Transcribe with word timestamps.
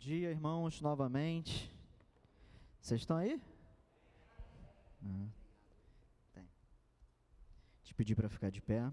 dia, 0.00 0.30
irmãos, 0.30 0.80
novamente. 0.80 1.70
Vocês 2.80 3.02
estão 3.02 3.18
aí? 3.18 3.38
Ah, 5.04 5.28
tem. 6.32 6.48
Te 7.82 7.94
pedir 7.94 8.14
para 8.14 8.30
ficar 8.30 8.48
de 8.48 8.62
pé 8.62 8.90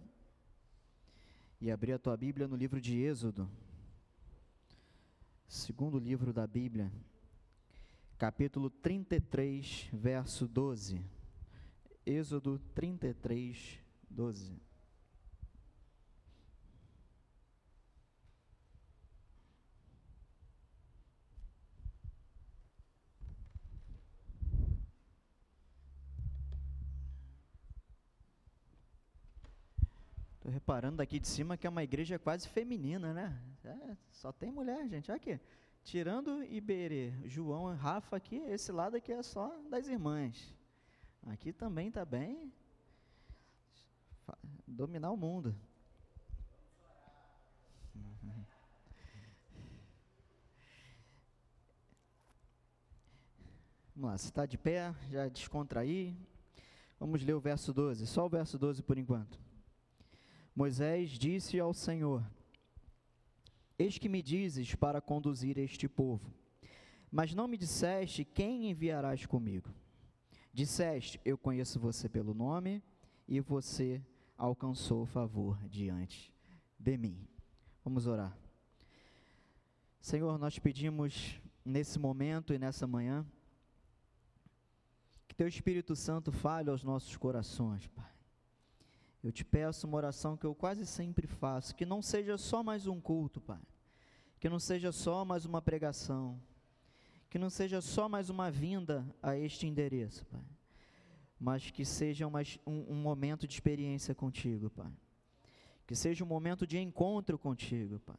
e 1.61 1.71
abrir 1.71 1.93
a 1.93 1.97
tua 1.97 2.17
Bíblia 2.17 2.45
no 2.45 2.57
livro 2.57 2.81
de 2.81 2.99
Êxodo, 2.99 3.49
segundo 5.47 5.97
livro 5.97 6.33
da 6.33 6.45
Bíblia, 6.45 6.91
capítulo 8.17 8.69
33, 8.69 9.89
verso 9.93 10.45
12. 10.45 11.01
Êxodo 12.05 12.59
33, 12.75 13.79
12. 14.09 14.61
Estou 30.47 30.53
reparando 30.53 30.95
daqui 30.95 31.19
de 31.19 31.27
cima 31.27 31.57
que 31.57 31.67
é 31.67 31.69
uma 31.69 31.83
igreja 31.83 32.17
quase 32.17 32.47
feminina, 32.47 33.13
né? 33.13 33.37
É, 33.65 33.97
só 34.13 34.31
tem 34.31 34.49
mulher, 34.49 34.87
gente. 34.87 35.11
Olha 35.11 35.17
aqui. 35.17 35.37
Tirando 35.83 36.41
Iberê, 36.41 37.11
João, 37.25 37.75
Rafa 37.75 38.15
aqui, 38.15 38.37
esse 38.37 38.71
lado 38.71 38.95
aqui 38.95 39.11
é 39.11 39.21
só 39.21 39.53
das 39.69 39.89
irmãs. 39.89 40.55
Aqui 41.25 41.51
também 41.51 41.89
está 41.89 42.05
bem. 42.05 42.49
Dominar 44.65 45.11
o 45.11 45.17
mundo. 45.17 45.53
Vamos 53.93 54.11
lá, 54.11 54.17
se 54.17 54.27
está 54.27 54.45
de 54.45 54.57
pé, 54.57 54.95
já 55.09 55.27
descontrair. 55.27 56.15
Vamos 56.97 57.21
ler 57.21 57.33
o 57.33 57.39
verso 57.41 57.73
12, 57.73 58.07
só 58.07 58.25
o 58.25 58.29
verso 58.29 58.57
12 58.57 58.81
por 58.81 58.97
enquanto. 58.97 59.46
Moisés 60.57 61.11
disse 61.11 61.59
ao 61.59 61.71
Senhor: 61.71 62.27
Eis 63.77 63.99
que 63.99 64.09
me 64.09 64.23
dizes 64.23 64.73
para 64.73 64.99
conduzir 64.99 65.55
este 65.59 65.87
povo, 65.87 66.33
mas 67.11 67.35
não 67.35 67.47
me 67.47 67.55
disseste 67.55 68.25
quem 68.25 68.71
enviarás 68.71 69.23
comigo. 69.27 69.69
Disseste: 70.51 71.21
Eu 71.23 71.37
conheço 71.37 71.79
você 71.79 72.09
pelo 72.09 72.33
nome, 72.33 72.81
e 73.27 73.39
você 73.39 74.01
alcançou 74.35 75.05
favor 75.05 75.59
diante 75.67 76.33
de 76.79 76.97
mim. 76.97 77.27
Vamos 77.83 78.07
orar. 78.07 78.35
Senhor, 80.01 80.39
nós 80.39 80.57
pedimos 80.57 81.39
nesse 81.63 81.99
momento 81.99 82.51
e 82.51 82.57
nessa 82.57 82.87
manhã 82.87 83.23
que 85.27 85.35
Teu 85.35 85.47
Espírito 85.47 85.95
Santo 85.95 86.31
fale 86.31 86.71
aos 86.71 86.83
nossos 86.83 87.15
corações, 87.15 87.85
Pai 87.89 88.16
eu 89.27 89.31
te 89.33 89.43
peço 89.43 89.85
uma 89.85 89.97
oração 89.97 90.37
que 90.37 90.45
eu 90.45 90.55
quase 90.55 90.85
sempre 90.85 91.27
faço, 91.27 91.75
que 91.75 91.85
não 91.85 92.01
seja 92.01 92.37
só 92.37 92.63
mais 92.63 92.87
um 92.87 93.01
culto, 93.01 93.41
Pai. 93.41 93.59
Que 94.39 94.47
não 94.47 94.57
seja 94.57 94.89
só 94.89 95.25
mais 95.25 95.43
uma 95.43 95.61
pregação. 95.61 96.39
Que 97.29 97.37
não 97.37 97.49
seja 97.49 97.81
só 97.81 98.07
mais 98.07 98.29
uma 98.29 98.49
vinda 98.49 99.05
a 99.21 99.35
este 99.35 99.67
endereço, 99.67 100.25
Pai. 100.27 100.45
Mas 101.37 101.69
que 101.69 101.83
seja 101.83 102.25
uma, 102.25 102.39
um, 102.65 102.93
um 102.93 102.95
momento 102.95 103.45
de 103.45 103.53
experiência 103.53 104.15
contigo, 104.15 104.69
Pai. 104.69 104.93
Que 105.85 105.93
seja 105.93 106.23
um 106.23 106.27
momento 106.27 106.65
de 106.65 106.79
encontro 106.79 107.37
contigo, 107.37 107.99
Pai. 107.99 108.15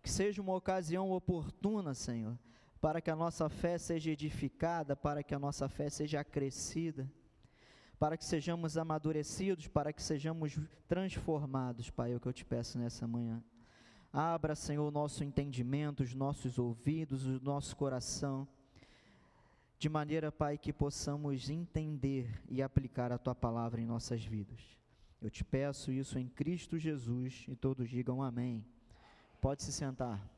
Que 0.00 0.08
seja 0.08 0.40
uma 0.40 0.54
ocasião 0.54 1.10
oportuna, 1.10 1.92
Senhor, 1.92 2.38
para 2.80 3.00
que 3.00 3.10
a 3.10 3.16
nossa 3.16 3.48
fé 3.48 3.78
seja 3.78 4.12
edificada, 4.12 4.94
para 4.94 5.24
que 5.24 5.34
a 5.34 5.40
nossa 5.40 5.68
fé 5.68 5.90
seja 5.90 6.20
acrescida 6.20 7.10
para 7.98 8.16
que 8.16 8.24
sejamos 8.24 8.76
amadurecidos, 8.76 9.68
para 9.68 9.92
que 9.92 10.02
sejamos 10.02 10.58
transformados, 10.86 11.90
Pai, 11.90 12.12
é 12.12 12.16
o 12.16 12.20
que 12.20 12.26
eu 12.28 12.32
te 12.32 12.44
peço 12.44 12.78
nessa 12.78 13.06
manhã. 13.06 13.42
Abra, 14.12 14.54
Senhor, 14.54 14.86
o 14.86 14.90
nosso 14.90 15.24
entendimento, 15.24 16.02
os 16.02 16.14
nossos 16.14 16.58
ouvidos, 16.58 17.26
o 17.26 17.40
nosso 17.42 17.76
coração, 17.76 18.46
de 19.78 19.88
maneira, 19.88 20.32
Pai, 20.32 20.56
que 20.56 20.72
possamos 20.72 21.50
entender 21.50 22.42
e 22.48 22.62
aplicar 22.62 23.12
a 23.12 23.18
tua 23.18 23.34
palavra 23.34 23.80
em 23.80 23.86
nossas 23.86 24.24
vidas. 24.24 24.60
Eu 25.20 25.30
te 25.30 25.44
peço 25.44 25.90
isso 25.90 26.18
em 26.18 26.28
Cristo 26.28 26.78
Jesus 26.78 27.44
e 27.48 27.56
todos 27.56 27.88
digam 27.88 28.22
amém. 28.22 28.64
Pode 29.40 29.62
se 29.62 29.72
sentar. 29.72 30.35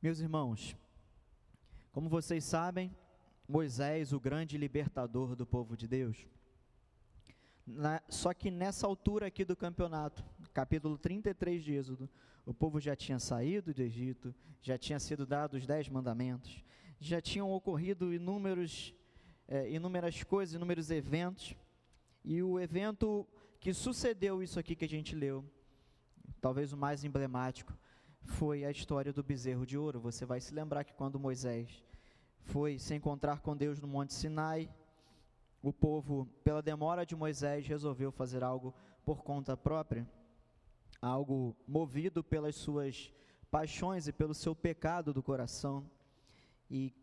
Meus 0.00 0.20
irmãos, 0.20 0.76
como 1.90 2.08
vocês 2.08 2.44
sabem, 2.44 2.94
Moisés, 3.48 4.12
o 4.12 4.20
grande 4.20 4.56
libertador 4.56 5.34
do 5.34 5.44
povo 5.44 5.76
de 5.76 5.88
Deus, 5.88 6.24
na, 7.66 8.00
só 8.08 8.32
que 8.32 8.48
nessa 8.48 8.86
altura 8.86 9.26
aqui 9.26 9.44
do 9.44 9.56
campeonato, 9.56 10.24
capítulo 10.54 10.96
33 10.96 11.64
de 11.64 11.74
Êxodo, 11.74 12.08
o 12.46 12.54
povo 12.54 12.78
já 12.78 12.94
tinha 12.94 13.18
saído 13.18 13.74
do 13.74 13.82
Egito, 13.82 14.32
já 14.62 14.78
tinha 14.78 15.00
sido 15.00 15.26
dados 15.26 15.62
os 15.62 15.66
dez 15.66 15.88
mandamentos, 15.88 16.62
já 17.00 17.20
tinham 17.20 17.50
ocorrido 17.50 18.14
inúmeros, 18.14 18.94
é, 19.48 19.68
inúmeras 19.68 20.22
coisas, 20.22 20.54
inúmeros 20.54 20.92
eventos, 20.92 21.56
e 22.24 22.40
o 22.40 22.60
evento 22.60 23.26
que 23.58 23.74
sucedeu 23.74 24.44
isso 24.44 24.60
aqui 24.60 24.76
que 24.76 24.84
a 24.84 24.88
gente 24.88 25.16
leu, 25.16 25.44
talvez 26.40 26.72
o 26.72 26.76
mais 26.76 27.02
emblemático, 27.02 27.76
foi 28.22 28.64
a 28.64 28.70
história 28.70 29.12
do 29.12 29.22
bezerro 29.22 29.66
de 29.66 29.76
ouro. 29.76 30.00
Você 30.00 30.24
vai 30.24 30.40
se 30.40 30.54
lembrar 30.54 30.84
que 30.84 30.94
quando 30.94 31.18
Moisés 31.18 31.82
foi 32.40 32.78
se 32.78 32.94
encontrar 32.94 33.40
com 33.40 33.56
Deus 33.56 33.80
no 33.80 33.88
Monte 33.88 34.14
Sinai, 34.14 34.70
o 35.62 35.72
povo, 35.72 36.26
pela 36.44 36.62
demora 36.62 37.04
de 37.04 37.16
Moisés, 37.16 37.66
resolveu 37.66 38.10
fazer 38.12 38.44
algo 38.44 38.74
por 39.04 39.22
conta 39.22 39.56
própria, 39.56 40.08
algo 41.00 41.56
movido 41.66 42.22
pelas 42.22 42.54
suas 42.56 43.12
paixões 43.50 44.06
e 44.06 44.12
pelo 44.12 44.34
seu 44.34 44.54
pecado 44.54 45.12
do 45.12 45.22
coração, 45.22 45.90
e 46.70 46.94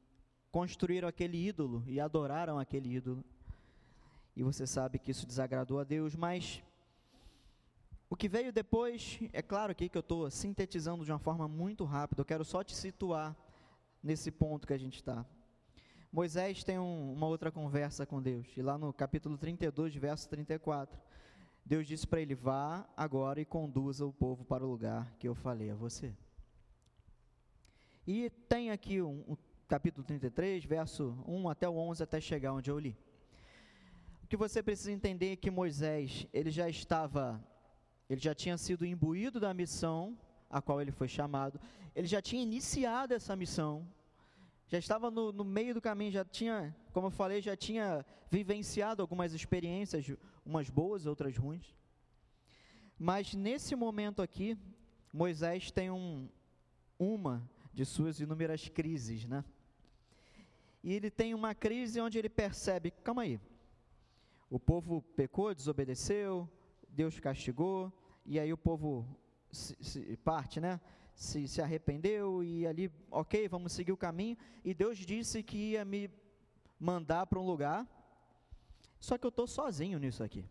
construíram 0.52 1.08
aquele 1.08 1.38
ídolo 1.38 1.84
e 1.86 2.00
adoraram 2.00 2.58
aquele 2.58 2.94
ídolo. 2.96 3.24
E 4.36 4.44
você 4.44 4.66
sabe 4.66 5.00
que 5.00 5.12
isso 5.12 5.26
desagradou 5.26 5.80
a 5.80 5.84
Deus, 5.84 6.16
mas 6.16 6.64
o 8.10 8.16
que 8.16 8.30
veio 8.30 8.54
depois, 8.54 9.20
é 9.34 9.42
claro 9.42 9.72
aqui 9.72 9.90
que 9.90 9.98
eu 9.98 10.02
estou 10.02 10.30
sintetizando 10.30 11.04
de 11.04 11.12
uma 11.12 11.20
forma 11.20 11.48
muito 11.48 11.84
rápida, 11.84 12.22
eu 12.22 12.26
quero 12.26 12.46
só 12.46 12.64
te 12.64 12.76
situar 12.76 13.36
nesse 14.02 14.30
ponto 14.32 14.68
que 14.68 14.74
a 14.74 14.78
gente 14.78 14.96
está. 14.96 15.26
Moisés 16.12 16.64
tem 16.64 16.80
um, 16.80 17.14
uma 17.14 17.28
outra 17.28 17.52
conversa 17.52 18.06
com 18.06 18.22
Deus, 18.22 18.48
e 18.56 18.62
lá 18.62 18.78
no 18.78 18.94
capítulo 18.94 19.38
32, 19.38 19.96
verso 19.96 20.30
34, 20.30 20.98
Deus 21.66 21.88
disse 21.88 22.06
para 22.06 22.22
ele: 22.22 22.36
Vá 22.36 22.88
agora 22.96 23.42
e 23.42 23.46
conduza 23.46 24.06
o 24.06 24.14
povo 24.14 24.46
para 24.46 24.64
o 24.64 24.70
lugar 24.70 25.14
que 25.18 25.28
eu 25.28 25.34
falei 25.34 25.72
a 25.72 25.76
você. 25.76 26.14
E 28.08 28.30
tem 28.48 28.70
aqui 28.70 29.02
um, 29.02 29.24
um 29.28 29.38
capítulo 29.68 30.06
33, 30.06 30.64
verso 30.64 31.18
1 31.28 31.50
até 31.50 31.68
o 31.68 31.76
11, 31.76 32.04
até 32.04 32.22
chegar 32.22 32.54
onde 32.54 32.70
eu 32.70 32.78
li. 32.78 32.96
O 34.24 34.28
que 34.28 34.38
você 34.38 34.62
precisa 34.62 34.92
entender 34.92 35.34
é 35.34 35.36
que 35.36 35.50
Moisés, 35.50 36.28
ele 36.32 36.52
já 36.52 36.70
estava 36.70 37.44
ele 38.10 38.20
já 38.20 38.34
tinha 38.34 38.58
sido 38.58 38.86
imbuído 38.86 39.40
da 39.40 39.54
missão 39.54 40.18
a 40.50 40.62
qual 40.62 40.82
ele 40.82 40.92
foi 40.92 41.08
chamado, 41.08 41.60
ele 41.96 42.08
já 42.08 42.22
tinha 42.22 42.42
iniciado 42.42 43.14
essa 43.14 43.36
missão, 43.36 43.86
já 44.68 44.78
estava 44.78 45.12
no, 45.12 45.32
no, 45.32 45.44
meio 45.44 45.74
do 45.74 45.82
caminho, 45.82 46.12
já 46.12 46.26
tinha, 46.26 46.76
como 46.92 47.08
eu 47.08 47.12
falei, 47.12 47.42
já 47.42 47.56
tinha 47.56 48.06
vivenciado 48.30 49.02
algumas 49.02 49.34
experiências, 49.34 50.06
umas 50.46 50.70
boas, 50.70 51.06
outras 51.06 51.36
ruins. 51.38 51.76
Mas 52.98 53.34
nesse 53.34 53.76
momento 53.76 54.22
aqui, 54.22 54.58
Moisés 55.12 55.72
tem 55.72 55.92
um, 55.92 56.28
uma 56.98 57.48
de 57.74 57.86
suas 57.86 58.20
inúmeras 58.20 58.70
crises, 58.70 59.26
né? 59.26 59.44
E 60.84 60.94
ele 60.94 61.10
tem 61.10 61.34
uma 61.34 61.54
crise 61.54 62.00
onde 62.00 62.18
ele 62.18 62.30
percebe, 62.30 62.92
calma 62.92 63.24
aí, 63.24 63.40
o 64.50 64.60
povo 64.60 65.02
pecou, 65.16 65.54
desobedeceu, 65.54 66.50
Deus 66.96 67.20
castigou, 67.20 67.92
e 68.26 68.40
aí 68.40 68.52
o 68.52 68.58
povo 68.58 69.06
se, 69.52 69.76
se, 69.82 70.18
parte, 70.18 70.60
né? 70.60 70.80
Se, 71.14 71.48
se 71.48 71.62
arrependeu 71.62 72.44
e 72.44 72.66
ali, 72.66 72.92
ok, 73.12 73.48
vamos 73.48 73.74
seguir 73.74 73.92
o 73.92 73.98
caminho. 73.98 74.38
E 74.64 74.74
Deus 74.74 74.98
disse 74.98 75.44
que 75.44 75.72
ia 75.72 75.86
me 75.86 76.10
mandar 76.80 77.26
para 77.28 77.40
um 77.40 77.46
lugar, 77.46 77.88
só 79.00 79.18
que 79.18 79.26
eu 79.26 79.30
estou 79.30 79.48
sozinho 79.48 80.00
nisso 80.00 80.24
aqui. 80.24 80.46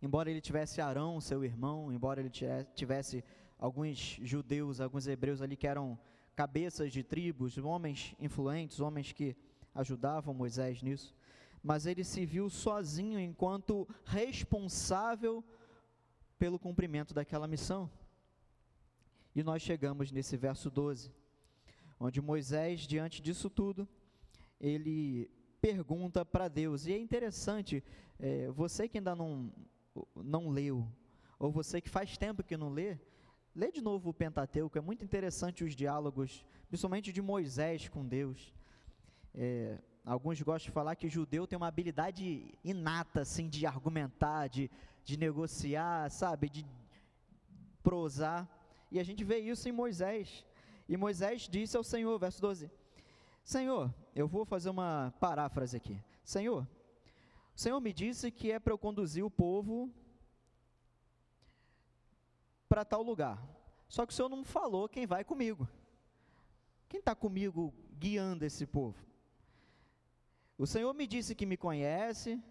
Embora 0.00 0.30
ele 0.30 0.40
tivesse 0.40 0.80
Arão, 0.80 1.20
seu 1.20 1.42
irmão, 1.44 1.90
embora 1.90 2.20
ele 2.20 2.30
tivesse 2.74 3.24
alguns 3.58 4.18
judeus, 4.22 4.80
alguns 4.80 5.06
hebreus 5.06 5.40
ali 5.40 5.56
que 5.56 5.66
eram 5.66 5.98
cabeças 6.34 6.92
de 6.92 7.02
tribos, 7.02 7.56
homens 7.56 8.14
influentes, 8.20 8.80
homens 8.80 9.12
que 9.12 9.34
ajudavam 9.74 10.34
Moisés 10.34 10.82
nisso, 10.82 11.14
mas 11.66 11.84
ele 11.84 12.04
se 12.04 12.24
viu 12.24 12.48
sozinho 12.48 13.18
enquanto 13.18 13.88
responsável 14.04 15.42
pelo 16.38 16.60
cumprimento 16.60 17.12
daquela 17.12 17.48
missão. 17.48 17.90
E 19.34 19.42
nós 19.42 19.62
chegamos 19.62 20.12
nesse 20.12 20.36
verso 20.36 20.70
12, 20.70 21.12
onde 21.98 22.20
Moisés, 22.20 22.82
diante 22.82 23.20
disso 23.20 23.50
tudo, 23.50 23.88
ele 24.60 25.28
pergunta 25.60 26.24
para 26.24 26.46
Deus. 26.46 26.86
E 26.86 26.92
é 26.92 26.98
interessante, 26.98 27.82
é, 28.20 28.48
você 28.52 28.88
que 28.88 28.98
ainda 28.98 29.16
não, 29.16 29.52
não 30.14 30.48
leu, 30.50 30.86
ou 31.36 31.50
você 31.50 31.80
que 31.80 31.90
faz 31.90 32.16
tempo 32.16 32.44
que 32.44 32.56
não 32.56 32.68
lê, 32.68 32.96
lê 33.52 33.72
de 33.72 33.82
novo 33.82 34.10
o 34.10 34.14
Pentateuco, 34.14 34.78
é 34.78 34.80
muito 34.80 35.04
interessante 35.04 35.64
os 35.64 35.74
diálogos, 35.74 36.46
principalmente 36.68 37.12
de 37.12 37.20
Moisés 37.20 37.88
com 37.88 38.06
Deus. 38.06 38.54
É, 39.34 39.80
alguns 40.06 40.40
gostam 40.40 40.70
de 40.70 40.70
falar 40.70 40.94
que 40.94 41.08
judeu 41.08 41.48
tem 41.48 41.56
uma 41.56 41.66
habilidade 41.66 42.54
inata, 42.62 43.22
assim, 43.22 43.48
de 43.48 43.66
argumentar, 43.66 44.48
de, 44.48 44.70
de 45.04 45.16
negociar, 45.16 46.08
sabe, 46.10 46.48
de 46.48 46.64
prosar, 47.82 48.48
e 48.90 49.00
a 49.00 49.02
gente 49.02 49.24
vê 49.24 49.38
isso 49.40 49.68
em 49.68 49.72
Moisés. 49.72 50.46
E 50.88 50.96
Moisés 50.96 51.48
disse 51.48 51.76
ao 51.76 51.82
Senhor, 51.82 52.16
verso 52.18 52.40
12: 52.40 52.70
Senhor, 53.44 53.92
eu 54.14 54.28
vou 54.28 54.44
fazer 54.44 54.70
uma 54.70 55.12
paráfrase 55.18 55.76
aqui. 55.76 56.00
Senhor, 56.24 56.62
o 57.54 57.58
Senhor 57.58 57.80
me 57.80 57.92
disse 57.92 58.30
que 58.30 58.52
é 58.52 58.60
para 58.60 58.72
eu 58.72 58.78
conduzir 58.78 59.24
o 59.24 59.30
povo 59.30 59.90
para 62.68 62.84
tal 62.84 63.02
lugar. 63.02 63.42
Só 63.88 64.06
que 64.06 64.12
o 64.12 64.16
Senhor 64.16 64.28
não 64.28 64.44
falou 64.44 64.88
quem 64.88 65.06
vai 65.06 65.24
comigo. 65.24 65.68
Quem 66.88 67.00
está 67.00 67.14
comigo 67.14 67.74
guiando 67.98 68.44
esse 68.44 68.66
povo? 68.66 69.05
O 70.58 70.66
Senhor 70.66 70.92
me 70.94 71.06
disse 71.06 71.34
que 71.34 71.44
me 71.44 71.56
conhece 71.56 72.42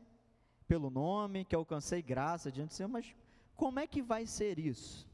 pelo 0.67 0.89
nome, 0.89 1.45
que 1.45 1.55
alcancei 1.55 2.01
graça 2.01 2.51
diante 2.51 2.69
do 2.69 2.73
Senhor, 2.73 2.89
mas 2.89 3.15
como 3.55 3.79
é 3.79 3.87
que 3.87 4.01
vai 4.01 4.25
ser 4.25 4.59
isso? 4.59 5.07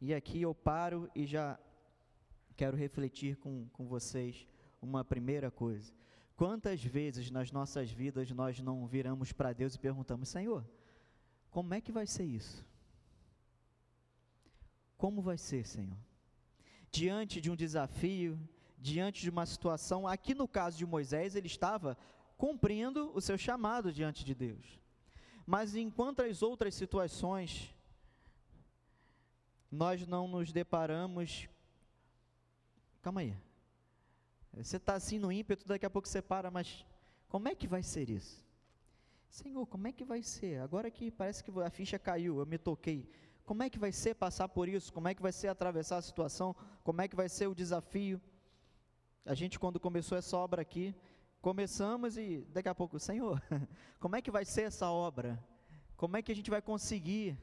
E 0.00 0.14
aqui 0.14 0.42
eu 0.42 0.54
paro 0.54 1.10
e 1.14 1.26
já 1.26 1.58
quero 2.56 2.76
refletir 2.76 3.36
com, 3.36 3.68
com 3.72 3.86
vocês 3.86 4.46
uma 4.80 5.04
primeira 5.04 5.50
coisa. 5.50 5.92
Quantas 6.36 6.82
vezes 6.82 7.30
nas 7.30 7.52
nossas 7.52 7.90
vidas 7.90 8.30
nós 8.30 8.58
não 8.58 8.86
viramos 8.86 9.32
para 9.32 9.52
Deus 9.52 9.74
e 9.74 9.78
perguntamos: 9.78 10.28
Senhor, 10.28 10.64
como 11.50 11.74
é 11.74 11.80
que 11.80 11.92
vai 11.92 12.06
ser 12.06 12.24
isso? 12.24 12.66
Como 14.96 15.20
vai 15.20 15.36
ser, 15.36 15.66
Senhor? 15.66 15.96
Diante 16.90 17.40
de 17.40 17.50
um 17.50 17.56
desafio, 17.56 18.38
diante 18.82 19.22
de 19.22 19.30
uma 19.30 19.46
situação, 19.46 20.06
aqui 20.06 20.34
no 20.34 20.48
caso 20.48 20.76
de 20.76 20.84
Moisés, 20.84 21.36
ele 21.36 21.46
estava 21.46 21.96
cumprindo 22.36 23.12
o 23.14 23.20
seu 23.20 23.38
chamado 23.38 23.92
diante 23.92 24.24
de 24.24 24.34
Deus. 24.34 24.80
Mas 25.46 25.76
em 25.76 25.88
quantas 25.88 26.42
outras 26.42 26.74
situações 26.74 27.72
nós 29.72 30.06
não 30.06 30.28
nos 30.28 30.52
deparamos. 30.52 31.48
Calma 33.00 33.22
aí. 33.22 33.34
Você 34.52 34.76
está 34.76 34.94
assim 34.94 35.18
no 35.18 35.32
ímpeto, 35.32 35.66
daqui 35.66 35.86
a 35.86 35.90
pouco 35.90 36.06
você 36.06 36.20
para, 36.20 36.50
mas 36.50 36.84
como 37.28 37.48
é 37.48 37.54
que 37.54 37.66
vai 37.66 37.82
ser 37.82 38.10
isso? 38.10 38.44
Senhor, 39.30 39.64
como 39.66 39.88
é 39.88 39.92
que 39.92 40.04
vai 40.04 40.22
ser? 40.22 40.60
Agora 40.60 40.90
que 40.90 41.10
parece 41.10 41.42
que 41.42 41.50
a 41.62 41.70
ficha 41.70 41.98
caiu, 41.98 42.38
eu 42.38 42.44
me 42.44 42.58
toquei. 42.58 43.08
Como 43.46 43.62
é 43.62 43.70
que 43.70 43.78
vai 43.78 43.90
ser 43.90 44.14
passar 44.14 44.46
por 44.46 44.68
isso? 44.68 44.92
Como 44.92 45.08
é 45.08 45.14
que 45.14 45.22
vai 45.22 45.32
ser 45.32 45.48
atravessar 45.48 45.96
a 45.96 46.02
situação? 46.02 46.54
Como 46.84 47.00
é 47.00 47.08
que 47.08 47.16
vai 47.16 47.30
ser 47.30 47.46
o 47.46 47.54
desafio? 47.54 48.20
A 49.24 49.34
gente, 49.34 49.58
quando 49.58 49.78
começou 49.78 50.18
essa 50.18 50.36
obra 50.36 50.62
aqui, 50.62 50.94
começamos 51.40 52.16
e 52.16 52.44
daqui 52.50 52.68
a 52.68 52.74
pouco, 52.74 52.98
Senhor, 52.98 53.40
como 54.00 54.16
é 54.16 54.22
que 54.22 54.30
vai 54.30 54.44
ser 54.44 54.62
essa 54.62 54.90
obra? 54.90 55.42
Como 55.96 56.16
é 56.16 56.22
que 56.22 56.32
a 56.32 56.34
gente 56.34 56.50
vai 56.50 56.60
conseguir? 56.60 57.38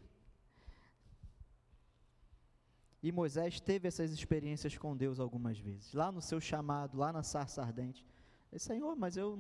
E 3.01 3.13
Moisés 3.13 3.61
teve 3.61 3.87
essas 3.87 4.11
experiências 4.11 4.77
com 4.77 4.95
Deus 4.95 5.21
algumas 5.21 5.57
vezes, 5.57 5.93
lá 5.93 6.11
no 6.11 6.21
seu 6.21 6.41
chamado, 6.41 6.97
lá 6.97 7.13
na 7.13 7.23
sarça 7.23 7.61
ardente. 7.61 8.05
Ele, 8.51 8.59
Senhor, 8.59 8.93
mas 8.97 9.15
eu, 9.15 9.39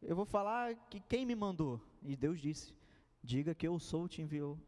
eu 0.00 0.16
vou 0.16 0.24
falar 0.24 0.74
que 0.88 1.00
quem 1.00 1.26
me 1.26 1.34
mandou? 1.34 1.78
E 2.02 2.16
Deus 2.16 2.40
disse: 2.40 2.74
Diga 3.22 3.54
que 3.54 3.68
eu 3.68 3.78
sou, 3.78 4.08
te 4.08 4.22
enviou. 4.22 4.58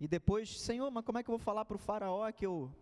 E 0.00 0.08
depois, 0.08 0.58
Senhor, 0.58 0.90
mas 0.90 1.04
como 1.04 1.18
é 1.18 1.22
que 1.22 1.28
eu 1.28 1.36
vou 1.36 1.44
falar 1.44 1.66
para 1.66 1.76
o 1.76 1.78
Faraó 1.78 2.30
que 2.32 2.46
eu. 2.46 2.72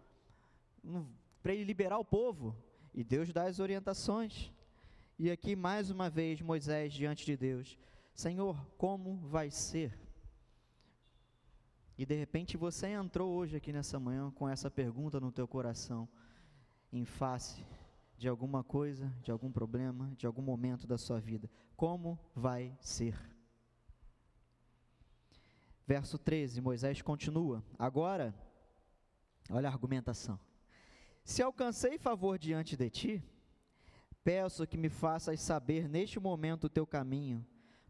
Para 1.46 1.54
ele 1.54 1.62
liberar 1.62 1.96
o 1.96 2.04
povo? 2.04 2.56
E 2.92 3.04
Deus 3.04 3.32
dá 3.32 3.44
as 3.44 3.60
orientações. 3.60 4.50
E 5.16 5.30
aqui, 5.30 5.54
mais 5.54 5.92
uma 5.92 6.10
vez, 6.10 6.42
Moisés 6.42 6.92
diante 6.92 7.24
de 7.24 7.36
Deus: 7.36 7.78
Senhor, 8.12 8.66
como 8.76 9.18
vai 9.18 9.48
ser? 9.48 9.96
E 11.96 12.04
de 12.04 12.16
repente 12.16 12.56
você 12.56 12.88
entrou 12.88 13.32
hoje 13.32 13.56
aqui 13.56 13.72
nessa 13.72 13.96
manhã 14.00 14.28
com 14.32 14.48
essa 14.48 14.68
pergunta 14.68 15.20
no 15.20 15.30
teu 15.30 15.46
coração, 15.46 16.08
em 16.92 17.04
face 17.04 17.64
de 18.18 18.26
alguma 18.26 18.64
coisa, 18.64 19.14
de 19.22 19.30
algum 19.30 19.52
problema, 19.52 20.12
de 20.16 20.26
algum 20.26 20.42
momento 20.42 20.84
da 20.84 20.98
sua 20.98 21.20
vida. 21.20 21.48
Como 21.76 22.18
vai 22.34 22.76
ser? 22.80 23.16
Verso 25.86 26.18
13, 26.18 26.60
Moisés 26.60 27.00
continua. 27.02 27.62
Agora, 27.78 28.34
olha 29.48 29.68
a 29.68 29.72
argumentação. 29.72 30.40
Se 31.26 31.42
alcancei 31.42 31.98
favor 31.98 32.38
diante 32.38 32.76
de 32.76 32.88
ti, 32.88 33.22
peço 34.22 34.64
que 34.64 34.76
me 34.76 34.88
faças 34.88 35.40
saber 35.40 35.88
neste 35.88 36.20
momento 36.20 36.64
o 36.64 36.70
teu 36.70 36.86
caminho, 36.86 37.44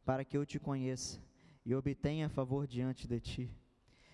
para 0.07 0.25
que 0.25 0.39
eu 0.39 0.47
te 0.47 0.59
conheça 0.59 1.23
e 1.63 1.75
obtenha 1.75 2.31
favor 2.31 2.67
diante 2.67 3.07
de 3.07 3.21
ti. 3.21 3.55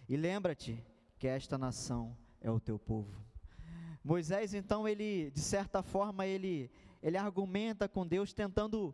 E 0.08 0.16
lembra-te 0.16 0.84
que 1.20 1.28
esta 1.28 1.56
nação 1.56 2.18
é 2.40 2.50
o 2.50 2.58
teu 2.58 2.80
povo. 2.80 3.24
Moisés, 4.02 4.54
então, 4.54 4.88
ele, 4.88 5.30
de 5.30 5.40
certa 5.40 5.84
forma, 5.84 6.26
ele, 6.26 6.68
ele 7.00 7.16
argumenta 7.16 7.88
com 7.88 8.04
Deus, 8.04 8.32
tentando, 8.32 8.92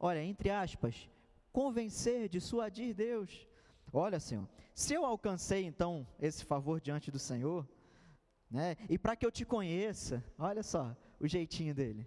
olha, 0.00 0.20
entre 0.20 0.50
aspas, 0.50 1.08
convencer, 1.52 2.28
dissuadir 2.28 2.92
Deus. 2.92 3.46
Olha, 3.92 4.18
Senhor, 4.18 4.48
se 4.74 4.94
eu 4.94 5.06
alcancei, 5.06 5.64
então, 5.64 6.04
esse 6.18 6.44
favor 6.44 6.80
diante 6.80 7.08
do 7.08 7.20
Senhor, 7.20 7.64
né, 8.54 8.76
e 8.88 8.96
para 8.96 9.16
que 9.16 9.26
eu 9.26 9.32
te 9.32 9.44
conheça, 9.44 10.22
olha 10.38 10.62
só 10.62 10.96
o 11.18 11.26
jeitinho 11.26 11.74
dele, 11.74 12.06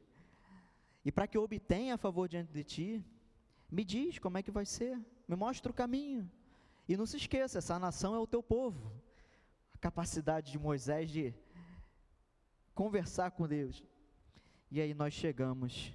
e 1.04 1.12
para 1.12 1.28
que 1.28 1.38
eu 1.38 1.44
obtenha 1.44 1.98
favor 1.98 2.30
diante 2.30 2.54
de 2.54 2.64
ti, 2.64 3.06
me 3.70 3.84
diz 3.84 4.18
como 4.18 4.38
é 4.38 4.42
que 4.42 4.50
vai 4.50 4.66
ser, 4.66 4.98
me 5.28 5.36
mostra 5.36 5.70
o 5.70 5.76
caminho. 5.76 6.30
E 6.88 6.96
não 6.96 7.06
se 7.06 7.18
esqueça, 7.18 7.58
essa 7.58 7.77
nação 7.77 8.16
é 8.16 8.20
o 8.20 8.25
teu 8.25 8.42
povo. 8.42 8.94
A 9.75 9.77
capacidade 9.77 10.51
de 10.51 10.58
Moisés 10.58 11.10
de 11.10 11.34
conversar 12.74 13.32
com 13.32 13.46
Deus. 13.46 13.84
E 14.72 14.80
aí 14.80 14.94
nós 14.94 15.13
chegamos 15.13 15.94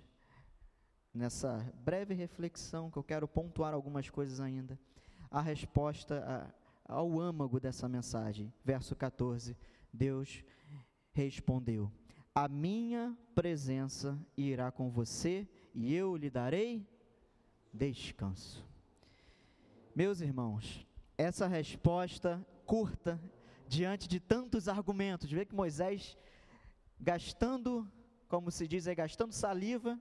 nessa 1.14 1.72
breve 1.76 2.12
reflexão 2.12 2.90
que 2.90 2.98
eu 2.98 3.02
quero 3.02 3.26
pontuar 3.26 3.72
algumas 3.72 4.10
coisas 4.10 4.38
ainda. 4.38 4.78
A 5.30 5.40
resposta 5.40 6.52
a, 6.86 6.94
ao 6.94 7.18
âmago 7.18 7.58
dessa 7.58 7.88
mensagem, 7.88 8.52
verso 8.62 8.94
14. 8.94 9.56
Deus 9.92 10.44
respondeu: 11.12 11.92
A 12.34 12.48
minha 12.48 13.16
presença 13.34 14.18
irá 14.36 14.70
com 14.70 14.90
você 14.90 15.46
e 15.74 15.94
eu 15.94 16.16
lhe 16.16 16.30
darei 16.30 16.86
descanso. 17.72 18.64
Meus 19.94 20.20
irmãos, 20.20 20.86
essa 21.16 21.46
resposta 21.46 22.44
curta, 22.64 23.20
diante 23.68 24.08
de 24.08 24.18
tantos 24.18 24.68
argumentos, 24.68 25.30
vê 25.30 25.44
que 25.44 25.54
Moisés 25.54 26.16
gastando, 26.98 27.90
como 28.28 28.50
se 28.50 28.66
diz, 28.66 28.86
é 28.86 28.94
gastando 28.94 29.32
saliva, 29.32 30.00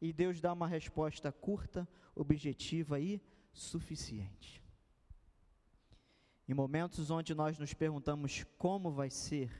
e 0.00 0.12
Deus 0.12 0.40
dá 0.40 0.52
uma 0.52 0.66
resposta 0.66 1.30
curta, 1.30 1.88
objetiva 2.14 2.98
e 2.98 3.20
suficiente. 3.52 4.61
Em 6.52 6.54
momentos 6.54 7.10
onde 7.10 7.34
nós 7.34 7.58
nos 7.58 7.72
perguntamos 7.72 8.44
como 8.58 8.90
vai 8.90 9.08
ser, 9.08 9.50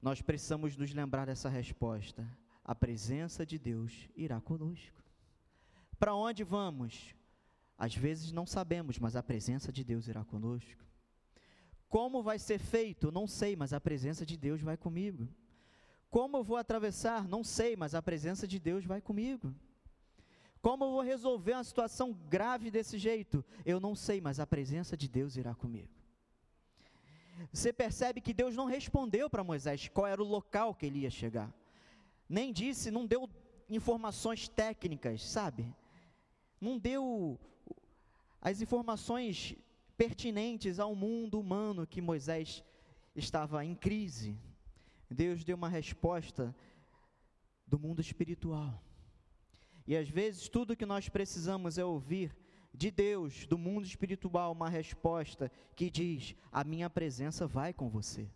nós 0.00 0.22
precisamos 0.22 0.74
nos 0.74 0.90
lembrar 0.94 1.26
dessa 1.26 1.50
resposta: 1.50 2.26
a 2.64 2.74
presença 2.74 3.44
de 3.44 3.58
Deus 3.58 4.08
irá 4.16 4.40
conosco. 4.40 5.02
Para 5.98 6.14
onde 6.14 6.44
vamos? 6.44 7.14
Às 7.76 7.94
vezes 7.94 8.32
não 8.32 8.46
sabemos, 8.46 8.98
mas 8.98 9.16
a 9.16 9.22
presença 9.22 9.70
de 9.70 9.84
Deus 9.84 10.08
irá 10.08 10.24
conosco. 10.24 10.82
Como 11.86 12.22
vai 12.22 12.38
ser 12.38 12.58
feito? 12.58 13.12
Não 13.12 13.26
sei, 13.26 13.54
mas 13.54 13.74
a 13.74 13.80
presença 13.82 14.24
de 14.24 14.38
Deus 14.38 14.62
vai 14.62 14.78
comigo. 14.78 15.28
Como 16.08 16.38
eu 16.38 16.42
vou 16.42 16.56
atravessar? 16.56 17.28
Não 17.28 17.44
sei, 17.44 17.76
mas 17.76 17.94
a 17.94 18.00
presença 18.00 18.48
de 18.48 18.58
Deus 18.58 18.86
vai 18.86 19.02
comigo. 19.02 19.54
Como 20.60 20.84
eu 20.84 20.90
vou 20.90 21.02
resolver 21.02 21.52
uma 21.52 21.64
situação 21.64 22.12
grave 22.28 22.70
desse 22.70 22.98
jeito? 22.98 23.44
Eu 23.64 23.78
não 23.78 23.94
sei, 23.94 24.20
mas 24.20 24.40
a 24.40 24.46
presença 24.46 24.96
de 24.96 25.08
Deus 25.08 25.36
irá 25.36 25.54
comigo. 25.54 25.88
Você 27.52 27.72
percebe 27.72 28.20
que 28.20 28.34
Deus 28.34 28.56
não 28.56 28.66
respondeu 28.66 29.30
para 29.30 29.44
Moisés 29.44 29.88
qual 29.88 30.06
era 30.06 30.22
o 30.22 30.26
local 30.26 30.74
que 30.74 30.86
ele 30.86 31.00
ia 31.00 31.10
chegar. 31.10 31.52
nem 32.28 32.52
disse, 32.52 32.90
não 32.90 33.06
deu 33.06 33.28
informações 33.70 34.48
técnicas, 34.48 35.22
sabe? 35.22 35.74
Não 36.60 36.78
deu 36.78 37.38
as 38.40 38.60
informações 38.60 39.56
pertinentes 39.96 40.78
ao 40.78 40.94
mundo 40.94 41.40
humano 41.40 41.86
que 41.86 42.00
Moisés 42.00 42.64
estava 43.14 43.64
em 43.64 43.74
crise. 43.74 44.36
Deus 45.10 45.44
deu 45.44 45.56
uma 45.56 45.68
resposta 45.68 46.54
do 47.66 47.78
mundo 47.78 48.00
espiritual. 48.00 48.82
E 49.88 49.96
às 49.96 50.06
vezes 50.06 50.50
tudo 50.50 50.76
que 50.76 50.84
nós 50.84 51.08
precisamos 51.08 51.78
é 51.78 51.84
ouvir 51.84 52.36
de 52.74 52.90
Deus, 52.90 53.46
do 53.46 53.56
mundo 53.56 53.86
espiritual, 53.86 54.52
uma 54.52 54.68
resposta 54.68 55.50
que 55.74 55.90
diz: 55.90 56.36
A 56.52 56.62
minha 56.62 56.90
presença 56.90 57.46
vai 57.46 57.72
com 57.72 57.88
você. 57.88 58.30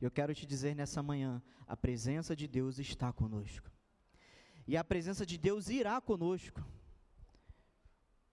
Eu 0.00 0.10
quero 0.10 0.34
te 0.34 0.46
dizer 0.46 0.74
nessa 0.74 1.02
manhã: 1.02 1.42
a 1.66 1.76
presença 1.76 2.34
de 2.34 2.48
Deus 2.48 2.78
está 2.78 3.12
conosco. 3.12 3.70
E 4.66 4.74
a 4.74 4.82
presença 4.82 5.26
de 5.26 5.36
Deus 5.36 5.68
irá 5.68 6.00
conosco. 6.00 6.64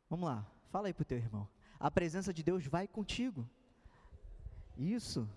Vamos 0.10 0.30
lá, 0.30 0.50
fala 0.70 0.88
aí 0.88 0.94
para 0.94 1.02
o 1.02 1.06
teu 1.06 1.18
irmão. 1.18 1.50
A 1.78 1.92
presença 1.92 2.34
de 2.34 2.42
Deus 2.42 2.66
vai 2.66 2.88
contigo. 2.88 3.46
Isso. 4.78 5.30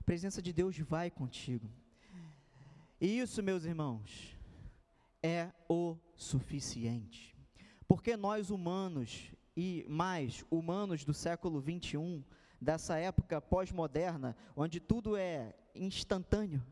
A 0.00 0.02
presença 0.02 0.40
de 0.40 0.50
Deus 0.50 0.78
vai 0.78 1.10
contigo. 1.10 1.70
Isso, 2.98 3.42
meus 3.42 3.66
irmãos, 3.66 4.33
é 5.24 5.50
o 5.66 5.96
suficiente. 6.14 7.34
Porque 7.88 8.14
nós 8.14 8.50
humanos, 8.50 9.32
e 9.56 9.86
mais 9.88 10.44
humanos 10.50 11.02
do 11.02 11.14
século 11.14 11.60
21, 11.60 12.22
dessa 12.60 12.98
época 12.98 13.40
pós-moderna, 13.40 14.36
onde 14.54 14.80
tudo 14.80 15.16
é 15.16 15.54
instantâneo, 15.74 16.62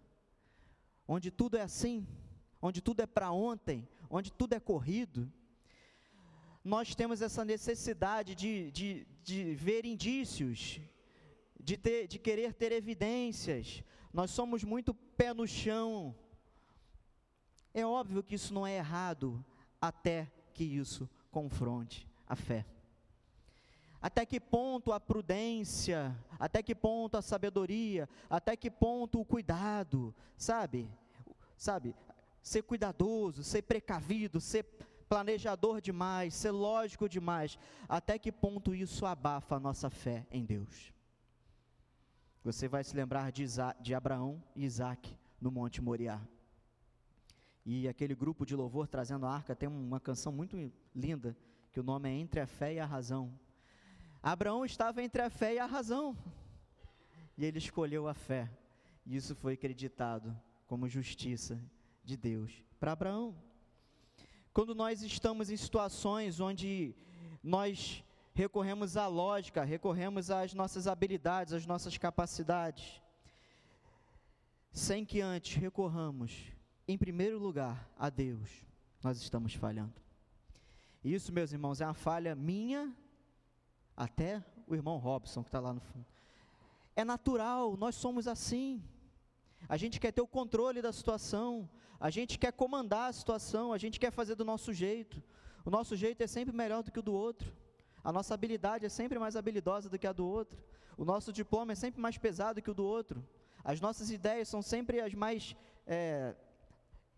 onde 1.09 1.30
tudo 1.30 1.56
é 1.56 1.62
assim, 1.62 2.06
onde 2.61 2.82
tudo 2.82 3.00
é 3.00 3.06
para 3.06 3.32
ontem, 3.32 3.88
onde 4.11 4.30
tudo 4.30 4.52
é 4.52 4.61
corrido, 4.61 5.32
nós 6.62 6.94
temos 6.94 7.23
essa 7.23 7.47
necessidade 7.47 8.35
de, 8.35 8.71
de, 8.71 9.06
de 9.25 9.54
ver 9.54 9.87
indícios, 9.87 10.78
de, 11.59 11.78
ter, 11.78 12.06
de 12.06 12.18
querer 12.18 12.52
ter 12.52 12.71
evidências, 12.71 13.82
nós 14.12 14.30
somos 14.30 14.62
muito 14.62 14.92
pé 14.92 15.32
no 15.32 15.47
chão. 15.47 16.14
É 17.75 17.87
óbvio 17.87 18.23
que 18.23 18.35
isso 18.35 18.52
não 18.52 18.67
é 18.67 18.76
errado, 18.76 19.45
até 19.81 20.31
que 20.52 20.64
isso 20.64 21.09
confronte 21.31 22.07
a 22.26 22.37
fé. 22.37 22.67
Até 24.00 24.26
que 24.26 24.41
ponto 24.41 24.93
a 24.93 24.99
prudência, 24.99 26.17
até 26.38 26.62
que 26.62 26.75
ponto 26.75 27.17
a 27.17 27.23
sabedoria, 27.23 28.09
até 28.29 28.57
que 28.57 28.71
ponto 28.71 29.21
o 29.21 29.25
cuidado, 29.25 30.14
sabe? 30.37 30.91
Sabe? 31.57 31.95
Ser 32.43 32.62
cuidadoso, 32.62 33.45
ser 33.45 33.62
precavido, 33.62 34.41
ser 34.41 34.64
planejador 35.09 35.81
demais, 35.81 36.35
ser 36.35 36.50
lógico 36.50 37.09
demais, 37.09 37.59
até 37.88 38.19
que 38.19 38.33
ponto 38.33 38.75
isso 38.75 39.07
abafa 39.07 39.57
a 39.57 39.61
nossa 39.61 39.88
fé 39.88 40.26
em 40.31 40.45
Deus? 40.45 40.93
Você 42.43 42.67
vai 42.67 42.83
se 42.83 42.97
lembrar 42.97 43.31
de, 43.31 43.45
de 43.81 43.95
Abraão 43.95 44.43
e 44.57 44.64
Isaac 44.64 45.17
no 45.41 45.50
Monte 45.50 45.81
Moriá. 45.81 46.21
E 47.64 47.87
aquele 47.87 48.14
grupo 48.14 48.45
de 48.45 48.57
louvor 48.57 48.87
trazendo 48.87 49.26
a 49.26 49.35
arca 49.35 49.54
tem 49.54 49.69
uma 49.69 50.00
canção 50.00 50.33
muito 50.33 50.73
linda, 50.95 51.37
que 51.73 51.81
o 51.81 51.83
nome 51.83 52.09
é 52.09 52.12
Entre 52.12 52.40
a 52.40 52.47
Fé 52.47 52.75
e 52.75 52.81
a 52.81 52.87
Razão. 52.87 53.33
Abraão 54.23 54.64
estava 54.64 55.02
entre 55.02 55.21
a 55.21 55.28
fé 55.28 55.54
e 55.54 55.59
a 55.59 55.66
razão, 55.66 56.16
e 57.37 57.45
ele 57.45 57.59
escolheu 57.59 58.07
a 58.07 58.14
fé, 58.14 58.49
e 59.04 59.16
isso 59.16 59.35
foi 59.35 59.54
acreditado 59.54 60.33
como 60.69 60.88
justiça 60.88 61.61
de 62.04 62.16
Deus 62.16 62.52
para 62.78 62.92
Abraão. 62.92 63.35
Quando 64.52 64.76
nós 64.76 65.02
estamos 65.02 65.50
em 65.50 65.57
situações 65.57 66.38
onde 66.38 66.95
nós 67.42 68.04
recorremos 68.33 68.97
à 68.97 69.09
lógica, 69.09 69.64
recorremos 69.64 70.31
às 70.31 70.54
nossas 70.54 70.87
habilidades, 70.87 71.52
às 71.52 71.66
nossas 71.66 71.99
capacidades, 71.99 73.02
sem 74.71 75.04
que 75.04 75.21
antes 75.21 75.57
recorramos, 75.57 76.52
em 76.87 76.99
primeiro 76.99 77.39
lugar, 77.39 77.89
a 77.99 78.11
Deus, 78.11 78.49
nós 79.03 79.19
estamos 79.21 79.55
falhando. 79.55 79.95
Isso, 81.05 81.33
meus 81.33 81.53
irmãos, 81.53 81.81
é 81.81 81.87
uma 81.87 81.95
falha 81.95 82.35
minha, 82.35 82.95
até 83.97 84.45
o 84.67 84.75
irmão 84.75 84.99
Robson, 84.99 85.43
que 85.43 85.49
está 85.49 85.61
lá 85.61 85.73
no 85.73 85.81
fundo. 85.81 86.07
É 86.95 87.05
natural, 87.05 87.77
nós 87.77 87.95
somos 87.95 88.29
assim. 88.29 88.83
A 89.69 89.77
gente 89.77 89.99
quer 89.99 90.12
ter 90.12 90.21
o 90.21 90.27
controle 90.27 90.83
da 90.83 90.93
situação, 90.93 91.69
a 91.99 92.11
gente 92.11 92.39
quer 92.39 92.53
comandar 92.53 93.11
a 93.11 93.12
situação, 93.12 93.73
a 93.73 93.79
gente 93.79 93.99
quer 93.99 94.11
fazer 94.11 94.35
do 94.35 94.45
nosso 94.45 94.73
jeito. 94.73 95.23
O 95.65 95.71
nosso 95.71 95.95
jeito 95.97 96.23
é 96.23 96.27
sempre 96.27 96.55
melhor 96.55 96.83
do 96.83 96.91
que 96.91 96.99
o 96.99 97.03
do 97.03 97.12
outro. 97.12 97.53
A 98.03 98.12
nossa 98.12 98.35
habilidade 98.35 98.85
é 98.85 98.89
sempre 98.89 99.19
mais 99.19 99.37
habilidosa 99.37 99.89
do 99.89 99.99
que 99.99 100.07
a 100.07 100.12
do 100.12 100.27
outro. 100.27 100.62
O 100.97 101.05
nosso 101.05 101.33
diploma 101.33 101.73
é 101.73 101.77
sempre 101.77 102.01
mais 102.01 102.19
pesado 102.19 102.61
que 102.61 102.71
o 102.71 102.75
do 102.75 102.85
outro. 102.85 103.25
As 103.65 103.81
nossas 103.81 104.11
ideias 104.11 104.49
são 104.49 104.61
sempre 104.61 105.01
as 105.01 105.15
mais 105.15 105.57
é, 105.87 106.35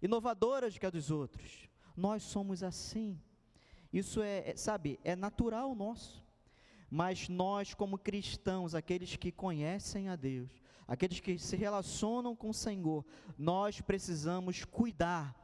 inovadoras 0.00 0.74
do 0.74 0.80
que 0.80 0.86
a 0.86 0.90
dos 0.90 1.10
outros. 1.10 1.68
Nós 1.96 2.22
somos 2.22 2.62
assim. 2.62 3.20
Isso 3.92 4.22
é, 4.22 4.50
é, 4.50 4.56
sabe, 4.56 4.98
é 5.04 5.14
natural 5.14 5.74
nosso. 5.74 6.24
Mas 6.90 7.28
nós, 7.28 7.74
como 7.74 7.98
cristãos, 7.98 8.74
aqueles 8.74 9.16
que 9.16 9.32
conhecem 9.32 10.08
a 10.08 10.16
Deus, 10.16 10.50
aqueles 10.86 11.20
que 11.20 11.38
se 11.38 11.56
relacionam 11.56 12.36
com 12.36 12.50
o 12.50 12.54
Senhor, 12.54 13.04
nós 13.38 13.80
precisamos 13.80 14.64
cuidar 14.64 15.34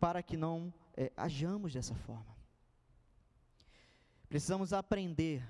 para 0.00 0.22
que 0.22 0.36
não 0.36 0.72
é, 0.96 1.12
ajamos 1.16 1.72
dessa 1.72 1.94
forma. 1.94 2.36
Precisamos 4.28 4.72
aprender 4.72 5.42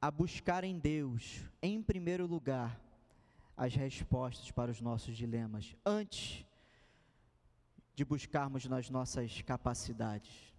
a 0.00 0.10
buscar 0.10 0.64
em 0.64 0.78
Deus, 0.78 1.44
em 1.62 1.82
primeiro 1.82 2.26
lugar, 2.26 2.80
as 3.56 3.74
respostas 3.74 4.50
para 4.50 4.70
os 4.70 4.80
nossos 4.80 5.16
dilemas, 5.16 5.74
antes 5.84 6.44
de 7.98 8.04
buscarmos 8.04 8.64
nas 8.66 8.88
nossas 8.88 9.42
capacidades, 9.42 10.54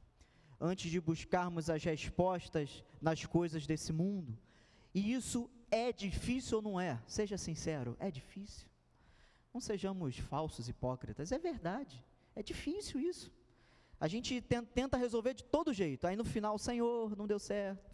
antes 0.59 0.91
de 0.91 0.99
buscarmos 0.99 1.69
as 1.69 1.81
respostas 1.81 2.83
nas 3.01 3.25
coisas 3.25 3.65
desse 3.65 3.93
mundo. 3.93 4.37
E 4.93 5.13
isso 5.13 5.49
é 5.71 5.93
difícil 5.93 6.57
ou 6.57 6.61
não 6.61 6.77
é? 6.77 7.01
Seja 7.07 7.37
sincero, 7.37 7.95
é 7.97 8.11
difícil. 8.11 8.67
Não 9.53 9.61
sejamos 9.61 10.17
falsos 10.17 10.67
hipócritas, 10.67 11.31
é 11.31 11.39
verdade. 11.39 12.03
É 12.35 12.43
difícil 12.43 12.99
isso. 12.99 13.31
A 14.01 14.09
gente 14.09 14.41
tenta 14.73 14.97
resolver 14.97 15.33
de 15.33 15.45
todo 15.45 15.73
jeito. 15.73 16.07
Aí 16.07 16.17
no 16.17 16.25
final, 16.25 16.57
Senhor, 16.57 17.15
não 17.15 17.25
deu 17.25 17.39
certo. 17.39 17.89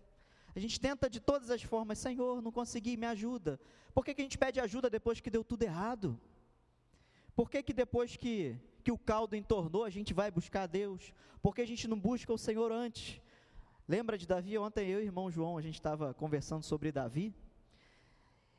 A 0.55 0.59
gente 0.59 0.79
tenta 0.79 1.07
de 1.07 1.19
todas 1.19 1.51
as 1.51 1.61
formas, 1.61 1.99
Senhor, 1.99 2.41
não 2.41 2.51
consegui, 2.51 2.97
me 2.97 3.05
ajuda. 3.05 3.59
Por 3.93 4.03
que, 4.03 4.15
que 4.15 4.21
a 4.21 4.25
gente 4.25 4.39
pede 4.39 4.59
ajuda 4.59 4.89
depois 4.89 5.19
que 5.19 5.29
deu 5.29 5.43
tudo 5.43 5.61
errado? 5.61 6.19
Por 7.35 7.47
que, 7.47 7.61
que 7.61 7.73
depois 7.73 8.17
que, 8.17 8.57
que 8.85 8.91
o 8.91 8.97
caldo 8.97 9.35
entornou, 9.35 9.83
a 9.83 9.89
gente 9.89 10.13
vai 10.13 10.29
buscar 10.31 10.67
Deus? 10.67 11.11
Por 11.41 11.53
que 11.53 11.61
a 11.61 11.67
gente 11.67 11.87
não 11.87 11.99
busca 11.99 12.31
o 12.31 12.37
Senhor 12.37 12.71
antes? 12.71 13.19
Lembra 13.87 14.17
de 14.17 14.25
Davi? 14.25 14.57
Ontem 14.57 14.87
eu 14.87 14.99
e 14.99 15.03
o 15.03 15.07
irmão 15.07 15.29
João, 15.29 15.57
a 15.57 15.61
gente 15.61 15.75
estava 15.75 16.13
conversando 16.13 16.63
sobre 16.63 16.91
Davi. 16.91 17.33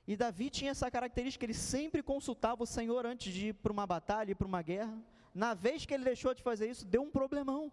E 0.07 0.17
Davi 0.17 0.51
tinha 0.51 0.73
essa 0.73 0.91
característica, 0.91 1.47
ele 1.47 1.55
sempre 1.55 2.03
consultava 2.03 2.63
o 2.63 2.67
Senhor 2.67 3.07
antes 3.07 3.33
de 3.33 3.49
ir 3.49 3.55
para 3.55 3.73
uma 3.73 3.87
batalha, 3.87 4.37
para 4.37 4.47
uma 4.47 4.63
guerra 4.63 5.01
na 5.37 5.53
vez 5.53 5.85
que 5.85 5.93
ele 5.93 6.03
deixou 6.03 6.33
de 6.33 6.43
fazer 6.43 6.71
isso, 6.71 6.87
deu 6.87 7.03
um 7.03 7.11
problemão. 7.11 7.71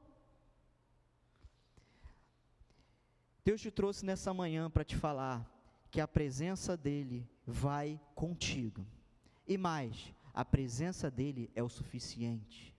Deus 3.46 3.62
te 3.62 3.72
trouxe 3.72 4.06
nessa 4.06 4.34
manhã 4.34 4.70
para 4.70 4.84
te 4.84 4.98
falar 4.98 5.50
que 5.90 6.02
a 6.02 6.08
presença 6.08 6.76
dEle 6.76 7.26
vai 7.48 8.02
contigo. 8.14 8.86
E 9.48 9.58
mais, 9.58 10.14
a 10.34 10.44
presença 10.44 11.12
dEle 11.12 11.52
é 11.56 11.62
o 11.62 11.70
suficiente. 11.70 12.74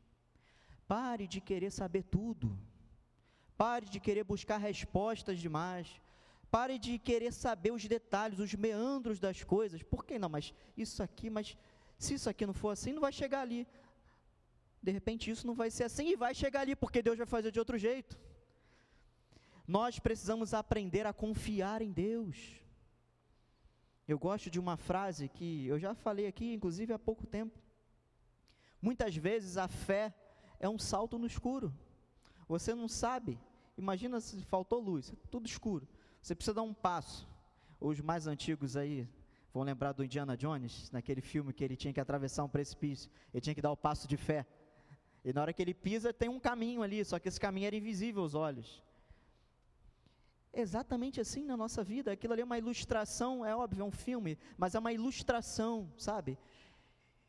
Pare 0.87 1.27
de 1.27 1.41
querer 1.41 1.71
saber 1.71 2.03
tudo. 2.05 2.59
Pare 3.57 3.87
de 3.87 4.01
querer 4.01 4.25
buscar 4.25 4.59
respostas 4.59 5.39
demais. 5.39 6.01
Pare 6.51 6.79
de 6.79 6.99
querer 6.99 7.33
saber 7.33 7.73
os 7.73 7.85
detalhes, 7.87 8.39
os 8.39 8.55
meandros 8.55 9.19
das 9.19 9.43
coisas. 9.43 9.83
Por 9.83 10.05
que 10.05 10.19
não? 10.19 10.29
Mas 10.29 10.53
isso 10.77 11.03
aqui, 11.03 11.31
mas 11.31 11.57
se 11.99 12.15
isso 12.15 12.29
aqui 12.29 12.45
não 12.45 12.55
for 12.55 12.71
assim, 12.71 12.93
não 12.93 13.01
vai 13.01 13.13
chegar 13.13 13.41
ali 13.41 13.67
de 14.85 14.93
repente 14.93 15.31
isso 15.31 15.47
não 15.47 15.55
vai 15.55 15.71
ser 15.71 15.85
assim 15.85 16.11
e 16.11 16.17
vai 16.17 16.35
chegar 16.35 16.61
ali, 16.61 16.77
porque 16.77 17.01
Deus 17.01 17.17
vai 17.17 17.27
fazer 17.27 17.51
de 17.51 17.59
outro 17.59 17.79
jeito. 17.79 18.19
Nós 19.67 19.99
precisamos 19.99 20.53
aprender 20.53 21.07
a 21.07 21.13
confiar 21.13 21.81
em 21.81 21.91
Deus. 21.91 22.61
Eu 24.07 24.19
gosto 24.19 24.51
de 24.51 24.61
uma 24.61 24.77
frase 24.77 25.29
que 25.29 25.67
eu 25.67 25.79
já 25.79 25.95
falei 25.95 26.27
aqui, 26.27 26.53
inclusive 26.53 26.93
há 26.93 26.99
pouco 26.99 27.27
tempo. 27.27 27.59
Muitas 28.81 29.17
vezes 29.17 29.57
a 29.57 29.67
fé 29.67 30.15
é 30.61 30.69
um 30.69 30.79
salto 30.79 31.19
no 31.19 31.27
escuro. 31.27 31.73
Você 32.47 32.75
não 32.75 32.89
sabe. 32.89 33.39
Imagina 33.77 34.21
se 34.21 34.43
faltou 34.43 34.81
luz, 34.81 35.13
tudo 35.31 35.47
escuro. 35.47 35.89
Você 36.21 36.35
precisa 36.35 36.55
dar 36.55 36.63
um 36.63 36.75
passo. 36.75 37.27
Os 37.81 38.01
mais 38.01 38.27
antigos 38.27 38.77
aí 38.77 39.09
Vão 39.55 39.63
lembrar 39.63 39.93
do 39.93 40.03
Indiana 40.03 40.37
Jones, 40.37 40.91
naquele 40.91 41.21
filme 41.21 41.53
que 41.53 41.63
ele 41.63 41.77
tinha 41.77 41.93
que 41.95 42.01
atravessar 42.01 42.43
um 42.43 42.49
precipício, 42.49 43.09
ele 43.33 43.41
tinha 43.41 43.55
que 43.55 43.63
dar 43.63 43.71
o 43.71 43.77
passo 43.77 44.09
de 44.09 44.17
fé. 44.17 44.45
E 45.25 45.33
na 45.33 45.43
hora 45.43 45.53
que 45.53 45.63
ele 45.63 45.73
pisa, 45.73 46.13
tem 46.13 46.29
um 46.29 46.41
caminho 46.41 46.83
ali, 46.83 47.05
só 47.05 47.21
que 47.21 47.29
esse 47.29 47.39
caminho 47.39 47.69
era 47.69 47.77
invisível 47.77 48.25
aos 48.25 48.35
olhos. 48.35 48.83
Exatamente 50.57 51.21
assim 51.21 51.45
na 51.45 51.57
nossa 51.57 51.83
vida, 51.83 52.13
aquilo 52.13 52.33
ali 52.33 52.43
é 52.43 52.45
uma 52.45 52.59
ilustração, 52.59 53.45
é 53.45 53.55
óbvio, 53.55 53.83
é 53.83 53.85
um 53.85 53.91
filme, 53.91 54.39
mas 54.57 54.75
é 54.75 54.79
uma 54.79 54.93
ilustração, 54.93 55.93
sabe? 55.99 56.39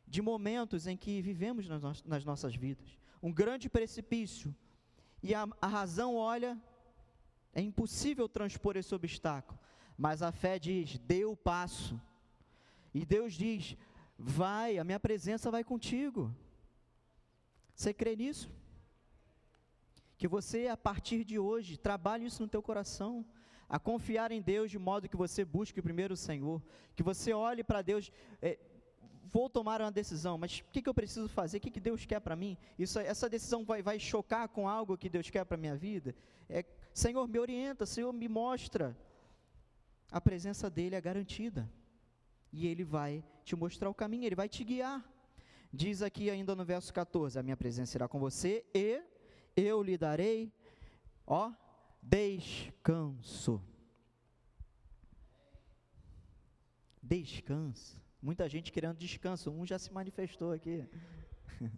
De 0.06 0.22
momentos 0.22 0.86
em 0.86 0.96
que 0.96 1.20
vivemos 1.20 1.68
nas, 1.68 2.24
nossas 2.24 2.54
vidas. 2.54 2.96
Um 3.22 3.32
grande 3.32 3.68
precipício, 3.68 4.54
e 5.22 5.34
a, 5.34 5.48
a 5.60 5.66
razão 5.66 6.14
olha, 6.14 6.56
é 7.52 7.60
impossível 7.60 8.28
transpor 8.28 8.76
esse 8.76 8.94
obstáculo, 8.94 9.58
mas 9.98 10.22
a 10.22 10.30
fé 10.30 10.58
diz: 10.58 10.98
dê 10.98 11.24
o 11.24 11.34
passo 11.34 12.00
e 12.94 13.04
Deus 13.04 13.34
diz: 13.34 13.76
vai, 14.18 14.78
a 14.78 14.84
minha 14.84 15.00
presença 15.00 15.50
vai 15.50 15.64
contigo. 15.64 16.34
Você 17.74 17.92
crê 17.92 18.16
nisso? 18.16 18.50
Que 20.16 20.26
você, 20.26 20.68
a 20.68 20.76
partir 20.76 21.24
de 21.24 21.38
hoje, 21.38 21.76
trabalhe 21.76 22.26
isso 22.26 22.42
no 22.42 22.48
teu 22.48 22.62
coração, 22.62 23.24
a 23.68 23.78
confiar 23.78 24.30
em 24.32 24.40
Deus 24.40 24.70
de 24.70 24.78
modo 24.78 25.08
que 25.08 25.16
você 25.16 25.44
busque 25.44 25.82
primeiro 25.82 26.14
o 26.14 26.16
Senhor, 26.16 26.62
que 26.94 27.02
você 27.02 27.32
olhe 27.32 27.64
para 27.64 27.82
Deus, 27.82 28.12
é, 28.40 28.58
vou 29.24 29.50
tomar 29.50 29.80
uma 29.80 29.90
decisão, 29.90 30.38
mas 30.38 30.60
o 30.60 30.70
que, 30.72 30.80
que 30.80 30.88
eu 30.88 30.94
preciso 30.94 31.28
fazer? 31.28 31.58
O 31.58 31.60
que, 31.60 31.70
que 31.70 31.80
Deus 31.80 32.04
quer 32.06 32.20
para 32.20 32.36
mim? 32.36 32.56
Isso, 32.78 32.98
essa 32.98 33.28
decisão 33.28 33.64
vai, 33.64 33.82
vai 33.82 33.98
chocar 33.98 34.48
com 34.48 34.68
algo 34.68 34.96
que 34.96 35.08
Deus 35.08 35.28
quer 35.28 35.44
para 35.44 35.56
minha 35.56 35.76
vida? 35.76 36.14
É, 36.48 36.64
Senhor, 36.94 37.26
me 37.26 37.38
orienta, 37.38 37.84
Senhor, 37.84 38.12
me 38.12 38.28
mostra. 38.28 38.96
A 40.10 40.20
presença 40.20 40.70
dEle 40.70 40.94
é 40.94 41.00
garantida 41.00 41.68
e 42.52 42.66
ele 42.66 42.84
vai 42.84 43.24
te 43.44 43.56
mostrar 43.56 43.90
o 43.90 43.94
caminho, 43.94 44.24
ele 44.24 44.36
vai 44.36 44.48
te 44.48 44.62
guiar. 44.64 45.04
Diz 45.72 46.00
aqui 46.00 46.30
ainda 46.30 46.54
no 46.54 46.64
verso 46.64 46.94
14: 46.94 47.38
A 47.38 47.42
minha 47.42 47.56
presença 47.56 47.92
será 47.92 48.08
com 48.08 48.18
você 48.18 48.64
e 48.72 49.02
eu 49.56 49.82
lhe 49.82 49.96
darei, 49.96 50.52
ó, 51.26 51.50
descanso. 52.02 53.62
Descanso. 57.02 58.00
Muita 58.20 58.48
gente 58.48 58.70
querendo 58.70 58.98
descanso, 58.98 59.50
um 59.50 59.64
já 59.64 59.78
se 59.78 59.92
manifestou 59.92 60.52
aqui. 60.52 60.84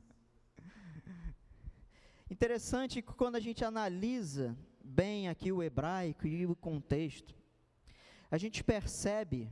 Interessante 2.30 3.00
que 3.00 3.12
quando 3.12 3.36
a 3.36 3.40
gente 3.40 3.64
analisa 3.64 4.56
bem 4.82 5.28
aqui 5.28 5.52
o 5.52 5.62
hebraico 5.62 6.26
e 6.26 6.46
o 6.46 6.56
contexto, 6.56 7.34
a 8.30 8.36
gente 8.36 8.64
percebe 8.64 9.50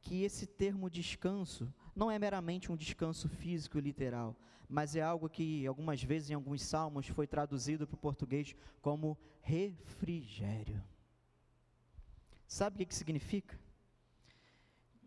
que 0.00 0.22
esse 0.22 0.46
termo 0.46 0.88
descanso 0.88 1.72
não 1.96 2.10
é 2.10 2.18
meramente 2.18 2.70
um 2.70 2.76
descanso 2.76 3.28
físico 3.28 3.78
e 3.78 3.80
literal, 3.80 4.36
mas 4.68 4.94
é 4.94 5.00
algo 5.02 5.28
que 5.28 5.66
algumas 5.66 6.02
vezes 6.02 6.30
em 6.30 6.34
alguns 6.34 6.62
salmos 6.62 7.08
foi 7.08 7.26
traduzido 7.26 7.86
para 7.86 7.94
o 7.94 7.98
português 7.98 8.54
como 8.80 9.18
refrigério. 9.40 10.82
Sabe 12.46 12.74
o 12.74 12.78
que, 12.78 12.86
que 12.86 12.94
significa? 12.94 13.58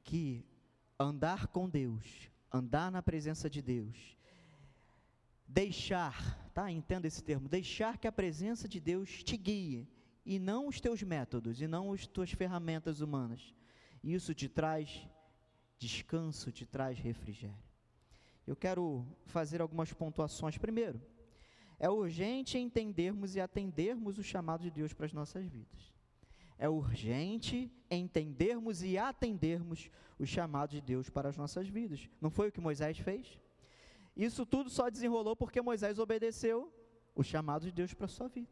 Que 0.04 0.46
andar 1.00 1.48
com 1.48 1.70
Deus, 1.70 2.30
andar 2.52 2.92
na 2.92 3.02
presença 3.02 3.50
de 3.50 3.62
Deus, 3.62 4.18
deixar, 5.48 6.50
tá? 6.54 6.72
Entenda 6.72 7.08
esse 7.08 7.24
termo, 7.24 7.48
deixar 7.48 7.98
que 7.98 8.08
a 8.08 8.12
presença 8.12 8.68
de 8.68 8.80
Deus 8.80 9.24
te 9.24 9.38
guie 9.38 9.88
e 10.26 10.40
não 10.40 10.68
os 10.68 10.82
teus 10.82 11.04
métodos 11.04 11.62
e 11.62 11.68
não 11.68 11.94
as 11.94 12.08
tuas 12.08 12.32
ferramentas 12.32 13.00
humanas 13.00 13.54
isso 14.04 14.34
te 14.34 14.48
traz 14.48 15.08
descanso, 15.80 16.52
te 16.52 16.66
traz 16.66 17.00
refrigério. 17.00 17.58
Eu 18.46 18.56
quero 18.56 19.06
fazer 19.26 19.62
algumas 19.62 19.94
pontuações. 19.94 20.58
Primeiro, 20.58 21.02
é 21.80 21.90
urgente 21.90 22.58
entendermos 22.58 23.36
e 23.36 23.40
atendermos 23.40 24.18
o 24.18 24.24
chamado 24.24 24.62
de 24.62 24.70
Deus 24.70 24.94
para 24.94 25.06
as 25.06 25.14
nossas 25.14 25.46
vidas. 25.46 25.94
É 26.58 26.68
urgente 26.68 27.72
entendermos 27.90 28.84
e 28.84 28.98
atendermos 28.98 29.90
o 30.20 30.26
chamado 30.26 30.72
de 30.72 30.82
Deus 30.82 31.10
para 31.10 31.30
as 31.30 31.38
nossas 31.38 31.70
vidas. 31.70 32.10
Não 32.20 32.30
foi 32.30 32.50
o 32.50 32.52
que 32.52 32.60
Moisés 32.60 32.98
fez? 32.98 33.40
Isso 34.16 34.46
tudo 34.46 34.70
só 34.70 34.90
desenrolou 34.90 35.36
porque 35.36 35.62
Moisés 35.62 35.98
obedeceu 35.98 36.74
o 37.16 37.24
chamado 37.24 37.64
de 37.64 37.72
Deus 37.72 37.94
para 37.94 38.06
a 38.06 38.10
sua 38.10 38.28
vida. 38.28 38.52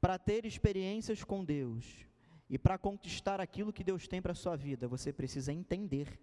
Para 0.00 0.16
ter 0.16 0.44
experiências 0.44 1.24
com 1.24 1.44
Deus, 1.44 2.06
e 2.48 2.58
para 2.58 2.78
conquistar 2.78 3.40
aquilo 3.40 3.72
que 3.72 3.84
Deus 3.84 4.08
tem 4.08 4.22
para 4.22 4.32
a 4.32 4.34
sua 4.34 4.56
vida, 4.56 4.88
você 4.88 5.12
precisa 5.12 5.52
entender 5.52 6.18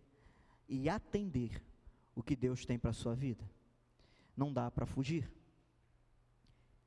e 0.68 0.90
atender 0.90 1.64
o 2.16 2.24
que 2.24 2.36
Deus 2.36 2.66
tem 2.66 2.80
para 2.80 2.90
a 2.90 2.94
sua 2.94 3.14
vida. 3.14 3.48
Não 4.36 4.52
dá 4.52 4.72
para 4.72 4.86
fugir. 4.86 5.32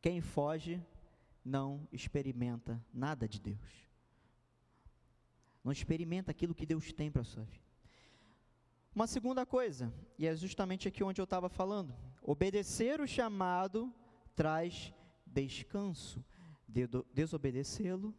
Quem 0.01 0.21
foge 0.21 0.83
não 1.45 1.87
experimenta 1.93 2.85
nada 2.93 3.29
de 3.29 3.41
Deus. 3.41 3.89
Não 5.63 5.71
experimenta 5.71 6.31
aquilo 6.31 6.55
que 6.55 6.67
Deus 6.67 6.93
tem 6.93 7.11
para 7.11 7.23
a 7.23 7.25
sua 7.25 7.45
vida. 7.45 7.69
Uma 8.95 9.07
segunda 9.07 9.47
coisa, 9.47 9.93
e 10.19 10.27
é 10.27 10.35
justamente 10.35 10.89
aqui 10.89 11.05
onde 11.05 11.21
eu 11.21 11.25
estava 11.25 11.49
falando: 11.49 11.95
obedecer 12.23 13.01
o 13.01 13.07
chamado 13.07 13.93
traz 14.35 14.93
descanso, 15.25 16.25
desobedecê-lo 17.15 18.15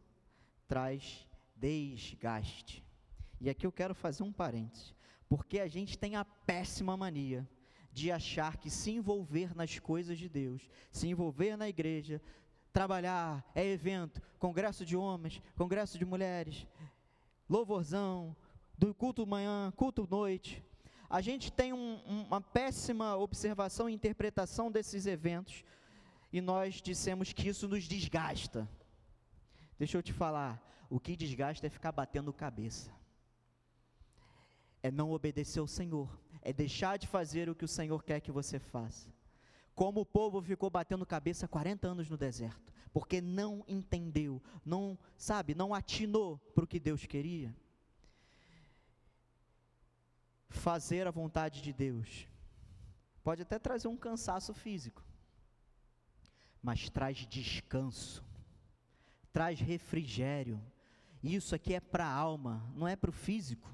traz 0.69 1.27
desgaste. 1.55 2.85
E 3.41 3.49
aqui 3.49 3.65
eu 3.65 3.71
quero 3.71 3.95
fazer 3.95 4.23
um 4.23 4.31
parêntese, 4.31 4.93
porque 5.27 5.59
a 5.59 5.67
gente 5.67 5.97
tem 5.97 6.15
a 6.15 6.23
péssima 6.23 6.95
mania 6.95 7.45
de 7.91 8.11
achar 8.11 8.55
que 8.55 8.69
se 8.69 8.91
envolver 8.91 9.55
nas 9.55 9.79
coisas 9.79 10.17
de 10.17 10.29
Deus, 10.29 10.69
se 10.91 11.07
envolver 11.07 11.57
na 11.57 11.67
igreja, 11.67 12.21
trabalhar, 12.71 13.43
é 13.55 13.65
evento, 13.65 14.21
congresso 14.37 14.85
de 14.85 14.95
homens, 14.95 15.41
congresso 15.57 15.97
de 15.97 16.05
mulheres, 16.05 16.67
louvorzão, 17.49 18.35
do 18.77 18.93
culto 18.93 19.25
manhã, 19.25 19.73
culto 19.75 20.07
noite. 20.09 20.63
A 21.09 21.19
gente 21.19 21.51
tem 21.51 21.73
um, 21.73 21.99
uma 22.05 22.39
péssima 22.39 23.17
observação 23.17 23.89
e 23.89 23.93
interpretação 23.93 24.71
desses 24.71 25.07
eventos 25.07 25.63
e 26.31 26.39
nós 26.39 26.75
dissemos 26.75 27.33
que 27.33 27.49
isso 27.49 27.67
nos 27.67 27.85
desgasta. 27.85 28.69
Deixa 29.79 29.97
eu 29.97 30.03
te 30.03 30.11
falar, 30.11 30.61
o 30.89 30.99
que 30.99 31.15
desgasta 31.15 31.65
é 31.65 31.69
ficar 31.69 31.93
batendo 31.93 32.33
cabeça. 32.33 32.91
É 34.83 34.91
não 34.91 35.11
obedecer 35.11 35.61
ao 35.61 35.67
Senhor, 35.67 36.19
é 36.41 36.51
deixar 36.51 36.97
de 36.97 37.07
fazer 37.07 37.49
o 37.49 37.55
que 37.55 37.63
o 37.63 37.67
Senhor 37.67 38.03
quer 38.03 38.19
que 38.19 38.31
você 38.31 38.59
faça. 38.59 39.09
Como 39.73 40.01
o 40.01 40.05
povo 40.05 40.41
ficou 40.41 40.69
batendo 40.69 41.05
cabeça 41.05 41.47
40 41.47 41.87
anos 41.87 42.09
no 42.09 42.17
deserto, 42.17 42.73
porque 42.91 43.21
não 43.21 43.63
entendeu, 43.69 44.43
não, 44.65 44.99
sabe, 45.17 45.55
não 45.55 45.73
atinou 45.73 46.37
para 46.53 46.65
o 46.65 46.67
que 46.67 46.79
Deus 46.79 47.05
queria. 47.05 47.55
Fazer 50.49 51.07
a 51.07 51.11
vontade 51.11 51.61
de 51.61 51.71
Deus 51.71 52.27
pode 53.23 53.43
até 53.43 53.57
trazer 53.57 53.87
um 53.87 53.95
cansaço 53.95 54.53
físico, 54.53 55.05
mas 56.61 56.89
traz 56.89 57.25
descanso 57.27 58.28
traz 59.31 59.59
refrigério. 59.59 60.61
Isso 61.21 61.53
aqui 61.53 61.73
é 61.73 61.79
para 61.79 62.05
a 62.05 62.13
alma, 62.13 62.63
não 62.75 62.87
é 62.87 62.95
para 62.95 63.09
o 63.09 63.13
físico. 63.13 63.69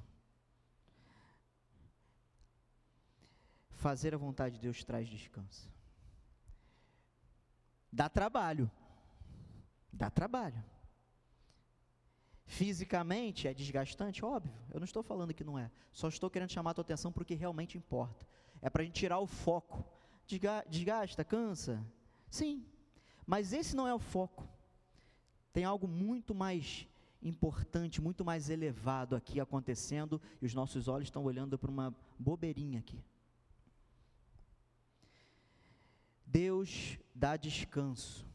Fazer 3.69 4.15
a 4.15 4.17
vontade 4.17 4.55
de 4.55 4.61
Deus 4.61 4.83
traz 4.83 5.07
descanso. 5.07 5.69
Dá 7.91 8.09
trabalho. 8.09 8.69
Dá 9.91 10.09
trabalho. 10.09 10.63
Fisicamente 12.45 13.47
é 13.47 13.53
desgastante, 13.53 14.23
óbvio. 14.23 14.53
Eu 14.71 14.79
não 14.79 14.85
estou 14.85 15.03
falando 15.03 15.33
que 15.33 15.43
não 15.43 15.57
é. 15.57 15.71
Só 15.91 16.07
estou 16.07 16.29
querendo 16.29 16.51
chamar 16.51 16.71
a 16.71 16.73
tua 16.73 16.81
atenção 16.83 17.11
para 17.11 17.23
o 17.23 17.25
que 17.25 17.35
realmente 17.35 17.77
importa. 17.77 18.27
É 18.61 18.69
para 18.69 18.81
a 18.81 18.85
gente 18.85 18.95
tirar 18.95 19.19
o 19.19 19.27
foco. 19.27 19.85
Desgasta, 20.69 21.23
cansa. 21.23 21.85
Sim. 22.29 22.65
Mas 23.25 23.53
esse 23.53 23.75
não 23.75 23.87
é 23.87 23.93
o 23.93 23.99
foco 23.99 24.47
tem 25.55 25.63
algo 25.63 25.87
muito 25.87 26.35
mais 26.35 26.85
importante, 27.23 28.01
muito 28.01 28.25
mais 28.25 28.49
elevado 28.49 29.15
aqui 29.15 29.39
acontecendo 29.39 30.21
e 30.41 30.45
os 30.45 30.53
nossos 30.53 30.89
olhos 30.89 31.07
estão 31.07 31.23
olhando 31.23 31.57
para 31.57 31.71
uma 31.71 31.95
bobeirinha 32.19 32.79
aqui. 32.79 33.01
Deus 36.25 36.97
dá 37.15 37.37
descanso. 37.37 38.27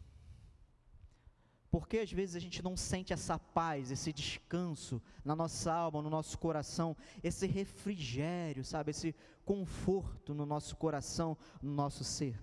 Porque 1.70 1.98
às 1.98 2.10
vezes 2.10 2.36
a 2.36 2.40
gente 2.40 2.62
não 2.62 2.74
sente 2.74 3.12
essa 3.12 3.38
paz, 3.38 3.90
esse 3.90 4.14
descanso 4.14 5.02
na 5.22 5.36
nossa 5.36 5.70
alma, 5.70 6.00
no 6.00 6.08
nosso 6.08 6.38
coração, 6.38 6.96
esse 7.22 7.46
refrigério, 7.46 8.64
sabe, 8.64 8.92
esse 8.92 9.14
conforto 9.44 10.32
no 10.32 10.46
nosso 10.46 10.74
coração, 10.74 11.36
no 11.60 11.70
nosso 11.70 12.02
ser. 12.02 12.40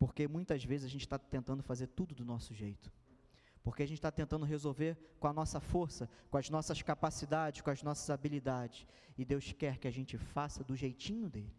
Porque 0.00 0.26
muitas 0.26 0.64
vezes 0.64 0.86
a 0.86 0.90
gente 0.90 1.02
está 1.02 1.16
tentando 1.16 1.62
fazer 1.62 1.86
tudo 1.86 2.12
do 2.12 2.24
nosso 2.24 2.52
jeito 2.52 2.90
Porque 3.62 3.82
a 3.82 3.86
gente 3.86 3.98
está 3.98 4.10
tentando 4.10 4.44
resolver 4.44 4.96
com 5.18 5.26
a 5.26 5.32
nossa 5.32 5.60
força, 5.60 6.08
com 6.30 6.38
as 6.38 6.48
nossas 6.48 6.80
capacidades, 6.82 7.60
com 7.60 7.70
as 7.70 7.82
nossas 7.82 8.08
habilidades. 8.08 8.86
E 9.18 9.24
Deus 9.24 9.52
quer 9.52 9.78
que 9.78 9.86
a 9.86 9.90
gente 9.90 10.16
faça 10.16 10.64
do 10.64 10.74
jeitinho 10.74 11.28
dele. 11.28 11.54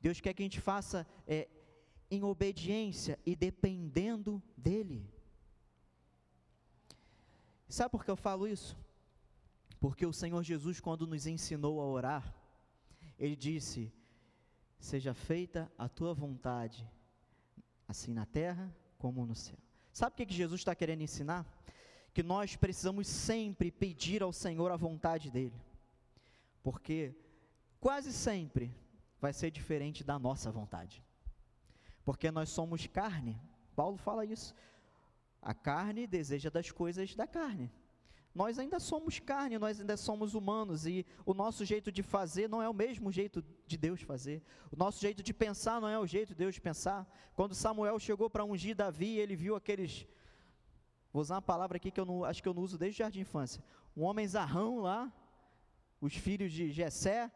Deus 0.00 0.20
quer 0.20 0.34
que 0.34 0.42
a 0.42 0.44
gente 0.44 0.60
faça 0.60 1.06
é, 1.26 1.48
em 2.10 2.22
obediência 2.22 3.18
e 3.24 3.34
dependendo 3.34 4.42
dele. 4.56 5.10
Sabe 7.68 7.90
por 7.90 8.04
que 8.04 8.10
eu 8.10 8.16
falo 8.16 8.46
isso? 8.46 8.76
Porque 9.80 10.04
o 10.04 10.12
Senhor 10.12 10.42
Jesus, 10.42 10.78
quando 10.78 11.06
nos 11.06 11.26
ensinou 11.26 11.80
a 11.80 11.86
orar, 11.86 12.34
ele 13.18 13.34
disse: 13.34 13.92
Seja 14.78 15.14
feita 15.14 15.72
a 15.78 15.88
tua 15.88 16.12
vontade, 16.12 16.86
assim 17.88 18.12
na 18.12 18.26
terra 18.26 18.74
como 18.98 19.24
no 19.24 19.34
céu. 19.34 19.63
Sabe 19.94 20.12
o 20.12 20.26
que, 20.26 20.34
Jesus 20.34 20.60
está 20.60 20.74
querendo 20.74 21.02
ensinar? 21.02 21.46
Que 22.12 22.20
nós 22.20 22.56
precisamos 22.56 23.06
sempre 23.06 23.70
pedir 23.70 24.24
ao 24.24 24.32
Senhor 24.32 24.72
a 24.72 24.76
vontade 24.76 25.30
dEle, 25.30 25.54
porque 26.64 27.14
quase 27.80 28.12
sempre 28.12 28.74
vai 29.20 29.32
ser 29.32 29.52
diferente 29.52 30.02
da 30.02 30.18
nossa 30.18 30.50
vontade, 30.50 31.00
porque 32.04 32.28
nós 32.32 32.48
somos 32.48 32.88
carne. 32.88 33.40
Paulo 33.76 33.96
fala 33.96 34.24
isso. 34.24 34.52
A 35.40 35.54
carne 35.54 36.08
deseja 36.08 36.50
das 36.50 36.72
coisas 36.72 37.14
da 37.14 37.28
carne. 37.28 37.70
Nós 38.34 38.58
ainda 38.58 38.80
somos 38.80 39.20
carne, 39.20 39.58
nós 39.58 39.80
ainda 39.80 39.96
somos 39.96 40.34
humanos 40.34 40.86
e 40.86 41.06
o 41.24 41.32
nosso 41.32 41.64
jeito 41.64 41.92
de 41.92 42.02
fazer 42.02 42.48
não 42.48 42.60
é 42.60 42.68
o 42.68 42.74
mesmo 42.74 43.12
jeito 43.12 43.44
de 43.66 43.76
Deus 43.76 44.00
fazer. 44.02 44.42
O 44.72 44.76
nosso 44.76 45.00
jeito 45.00 45.22
de 45.22 45.32
pensar 45.32 45.80
não 45.80 45.88
é 45.88 45.98
o 45.98 46.06
jeito 46.06 46.30
de 46.30 46.34
Deus 46.34 46.58
pensar. 46.58 47.06
Quando 47.34 47.54
Samuel 47.54 47.98
chegou 47.98 48.28
para 48.28 48.44
ungir 48.44 48.74
Davi, 48.74 49.18
ele 49.18 49.36
viu 49.36 49.54
aqueles 49.54 50.06
Vou 51.14 51.20
usar 51.20 51.36
uma 51.36 51.42
palavra 51.42 51.76
aqui 51.76 51.92
que 51.92 52.00
eu 52.00 52.04
não, 52.04 52.24
acho 52.24 52.42
que 52.42 52.48
eu 52.48 52.52
não 52.52 52.60
uso 52.60 52.76
desde 52.76 52.96
o 52.96 53.04
jardim 53.04 53.18
de 53.18 53.22
infância. 53.22 53.62
Um 53.96 54.02
homem 54.02 54.26
zarrão 54.26 54.80
lá, 54.80 55.12
os 56.00 56.12
filhos 56.12 56.50
de 56.50 56.72
Jessé, 56.72 57.30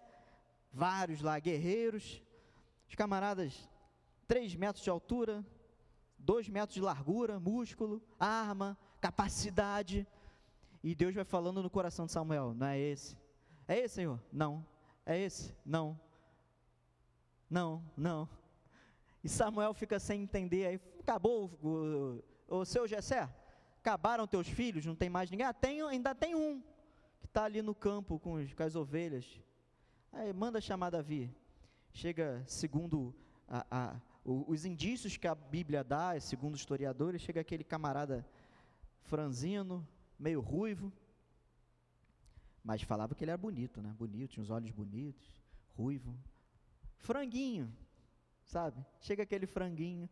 vários 0.73 1.21
lá 1.21 1.39
guerreiros, 1.39 2.21
os 2.89 2.97
camaradas 2.97 3.69
três 4.27 4.53
metros 4.57 4.83
de 4.83 4.91
altura, 4.91 5.47
dois 6.19 6.49
metros 6.49 6.75
de 6.75 6.81
largura, 6.81 7.39
músculo, 7.39 8.03
arma, 8.19 8.77
capacidade. 9.01 10.05
E 10.89 10.95
Deus 10.95 11.15
vai 11.15 11.23
falando 11.23 11.63
no 11.63 11.69
coração 11.69 12.07
de 12.07 12.13
Samuel: 12.13 12.55
não 12.55 12.67
é 12.67 12.79
esse? 12.79 13.15
É 13.69 13.79
esse, 13.79 13.97
Senhor? 13.97 14.19
Não. 14.33 14.67
É 15.05 15.19
esse? 15.19 15.55
Não. 15.63 16.01
Não, 17.51 17.85
não. 17.95 18.27
E 19.23 19.29
Samuel 19.29 19.75
fica 19.75 19.99
sem 19.99 20.23
entender. 20.23 20.67
Aí 20.67 20.81
acabou 20.99 21.51
o, 21.63 22.25
o, 22.49 22.65
seu 22.65 22.89
Jessé? 22.89 23.29
Acabaram 23.81 24.27
teus 24.27 24.49
filhos? 24.49 24.87
Não 24.87 24.95
tem 24.95 25.11
mais 25.11 25.31
ninguém? 25.31 25.45
Ah, 25.45 25.53
tem, 25.53 25.83
ainda 25.83 26.15
tem 26.15 26.35
um 26.35 26.63
que 27.21 27.27
está 27.27 27.45
ali 27.45 27.61
no 27.61 27.75
campo 27.75 28.19
com, 28.19 28.37
os, 28.37 28.55
com 28.55 28.63
as 28.63 28.75
ovelhas. 28.75 29.43
Aí 30.11 30.33
manda 30.33 30.59
chamar 30.59 30.89
Davi. 30.89 31.31
Chega, 31.93 32.43
segundo 32.47 33.15
a, 33.47 33.67
a, 33.71 34.01
os 34.25 34.65
indícios 34.65 35.19
que 35.19 35.29
a 35.29 35.35
Bíblia 35.35 35.85
dá, 35.85 36.19
segundo 36.19 36.55
os 36.55 36.61
historiadores, 36.61 37.21
chega 37.21 37.43
aquele 37.43 37.63
camarada 37.63 38.27
franzino, 39.03 39.87
meio 40.19 40.41
ruivo, 40.41 40.93
mas 42.63 42.83
falava 42.83 43.15
que 43.15 43.25
ele 43.25 43.31
era 43.31 43.39
bonito, 43.39 43.81
né? 43.81 43.95
Bonito, 43.99 44.33
tinha 44.33 44.43
os 44.43 44.51
olhos 44.51 44.71
bonitos, 44.71 45.27
ruivo. 45.77 46.15
Franguinho, 46.97 47.73
sabe? 48.45 48.85
Chega 49.01 49.23
aquele 49.23 49.47
franguinho. 49.47 50.09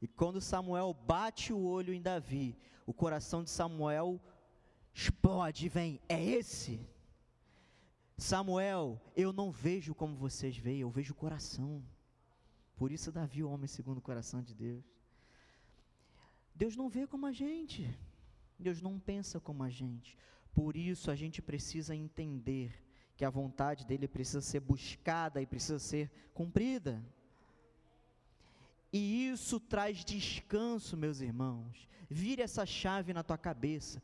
E 0.00 0.06
quando 0.06 0.40
Samuel 0.40 0.94
bate 0.94 1.52
o 1.52 1.60
olho 1.60 1.92
em 1.92 2.00
Davi, 2.00 2.56
o 2.86 2.94
coração 2.94 3.42
de 3.42 3.50
Samuel 3.50 4.20
explode 4.94 5.66
e 5.66 5.68
vem: 5.68 6.00
é 6.08 6.24
esse? 6.24 6.80
Samuel, 8.16 9.00
eu 9.14 9.32
não 9.32 9.50
vejo 9.50 9.94
como 9.94 10.16
vocês 10.16 10.56
veem, 10.56 10.80
eu 10.80 10.90
vejo 10.90 11.12
o 11.12 11.16
coração. 11.16 11.84
Por 12.76 12.90
isso 12.92 13.12
Davi, 13.12 13.42
o 13.42 13.50
homem 13.50 13.66
segundo 13.66 13.98
o 13.98 14.02
coração 14.02 14.40
de 14.40 14.54
Deus. 14.54 14.84
Deus 16.54 16.76
não 16.76 16.88
vê 16.88 17.06
como 17.06 17.26
a 17.26 17.32
gente. 17.32 17.96
Deus 18.58 18.82
não 18.82 18.98
pensa 18.98 19.38
como 19.38 19.62
a 19.62 19.70
gente. 19.70 20.16
Por 20.52 20.76
isso 20.76 21.10
a 21.10 21.14
gente 21.14 21.40
precisa 21.40 21.94
entender 21.94 22.72
que 23.16 23.24
a 23.24 23.30
vontade 23.30 23.86
dele 23.86 24.08
precisa 24.08 24.40
ser 24.40 24.60
buscada 24.60 25.40
e 25.40 25.46
precisa 25.46 25.78
ser 25.78 26.10
cumprida. 26.34 27.02
E 28.92 29.28
isso 29.28 29.60
traz 29.60 30.04
descanso, 30.04 30.96
meus 30.96 31.20
irmãos. 31.20 31.88
Vire 32.08 32.42
essa 32.42 32.64
chave 32.64 33.12
na 33.12 33.22
tua 33.22 33.36
cabeça. 33.36 34.02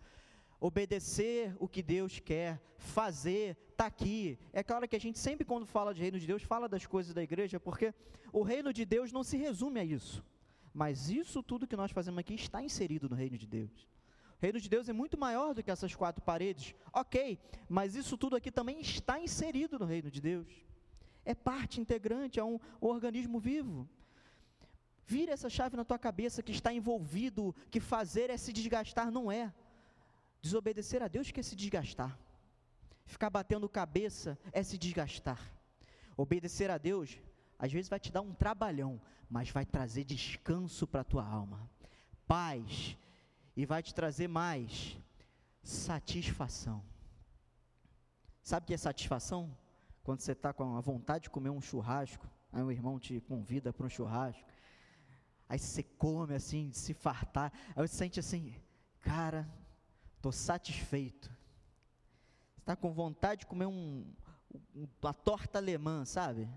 Obedecer 0.61 1.55
o 1.59 1.69
que 1.69 1.83
Deus 1.83 2.21
quer, 2.21 2.61
fazer, 2.77 3.57
está 3.71 3.87
aqui. 3.87 4.39
É 4.53 4.63
claro 4.63 4.89
que 4.89 4.97
a 4.97 5.01
gente 5.01 5.19
sempre, 5.19 5.45
quando 5.45 5.67
fala 5.67 5.95
de 5.95 6.01
reino 6.01 6.19
de 6.19 6.27
Deus, 6.27 6.43
fala 6.43 6.69
das 6.69 6.87
coisas 6.87 7.15
da 7.15 7.23
igreja, 7.23 7.59
porque 7.59 7.95
o 8.33 8.43
reino 8.43 8.73
de 8.73 8.85
Deus 8.85 9.13
não 9.13 9.23
se 9.23 9.37
resume 9.37 9.81
a 9.81 9.85
isso. 9.85 10.25
Mas 10.73 11.09
isso 11.09 11.43
tudo 11.43 11.67
que 11.67 11.77
nós 11.77 11.93
fazemos 11.93 12.19
aqui 12.19 12.35
está 12.35 12.63
inserido 12.63 13.09
no 13.09 13.17
reino 13.17 13.39
de 13.39 13.47
Deus. 13.47 13.94
O 14.39 14.43
reino 14.43 14.61
de 14.61 14.69
Deus 14.69 14.89
é 14.89 14.93
muito 14.93 15.19
maior 15.19 15.55
do 15.55 15.63
que 15.63 15.71
essas 15.71 15.95
quatro 15.95 16.23
paredes, 16.23 16.75
ok, 16.93 17.39
mas 17.69 17.95
isso 17.95 18.17
tudo 18.17 18.37
aqui 18.37 18.51
também 18.51 18.81
está 18.81 19.19
inserido 19.19 19.79
no 19.79 19.87
reino 19.87 20.11
de 20.11 20.21
Deus. 20.21 20.49
É 21.25 21.35
parte 21.35 21.81
integrante, 21.81 22.39
é 22.39 22.45
um, 22.45 22.59
um 22.81 22.87
organismo 22.87 23.39
vivo. 23.39 23.89
Vira 25.07 25.33
essa 25.33 25.51
chave 25.51 25.77
na 25.77 25.85
tua 25.85 25.99
cabeça 25.99 26.43
que 26.43 26.53
está 26.53 26.73
envolvido, 26.73 27.55
que 27.71 27.81
fazer 27.81 28.31
é 28.31 28.37
se 28.37 28.53
desgastar, 28.53 29.11
não 29.11 29.31
é. 29.31 29.53
Desobedecer 30.41 31.03
a 31.03 31.09
Deus 31.09 31.31
que 31.31 31.41
é 31.41 31.43
se 31.43 31.57
desgastar. 31.57 32.19
Ficar 33.07 33.31
batendo 33.31 33.69
cabeça 33.69 34.39
é 34.53 34.63
se 34.63 34.79
desgastar. 34.79 35.41
Obedecer 36.17 36.71
a 36.71 36.79
Deus, 36.79 37.19
às 37.59 37.73
vezes 37.73 37.89
vai 37.89 37.99
te 37.99 38.11
dar 38.11 38.23
um 38.23 38.33
trabalhão, 38.33 39.01
mas 39.29 39.51
vai 39.51 39.65
trazer 39.65 40.05
descanso 40.05 40.87
para 40.87 41.01
a 41.01 41.05
tua 41.05 41.25
alma, 41.25 41.69
paz, 42.27 42.97
e 43.57 43.65
vai 43.65 43.83
te 43.83 43.95
trazer 43.95 44.29
mais 44.29 44.97
satisfação. 45.63 46.83
Sabe 48.43 48.65
o 48.65 48.67
que 48.67 48.75
é 48.75 48.77
satisfação? 48.77 49.57
Quando 50.03 50.21
você 50.21 50.33
está 50.33 50.53
com 50.53 50.77
a 50.77 50.81
vontade 50.81 51.25
de 51.25 51.31
comer 51.31 51.51
um 51.51 51.61
churrasco, 51.61 52.29
aí 52.53 52.63
o 52.63 52.71
irmão 52.71 52.99
te 52.99 53.21
convida 53.21 53.73
para 53.73 53.87
um 53.87 53.89
churrasco, 53.89 54.45
aí 55.49 55.59
você 55.59 55.83
come 55.83 56.35
assim, 56.35 56.69
de 56.69 56.77
se 56.77 56.93
fartar, 56.93 57.53
aí 57.75 57.89
você 57.89 57.97
sente 57.97 58.21
assim, 58.21 58.55
cara, 59.01 59.49
estou 60.17 60.33
satisfeito. 60.33 61.29
Você 62.53 62.61
está 62.61 62.77
com 62.77 62.93
vontade 62.93 63.41
de 63.41 63.47
comer 63.47 63.67
um, 63.67 64.05
uma 65.03 65.15
torta 65.15 65.59
alemã, 65.59 66.05
sabe? 66.05 66.49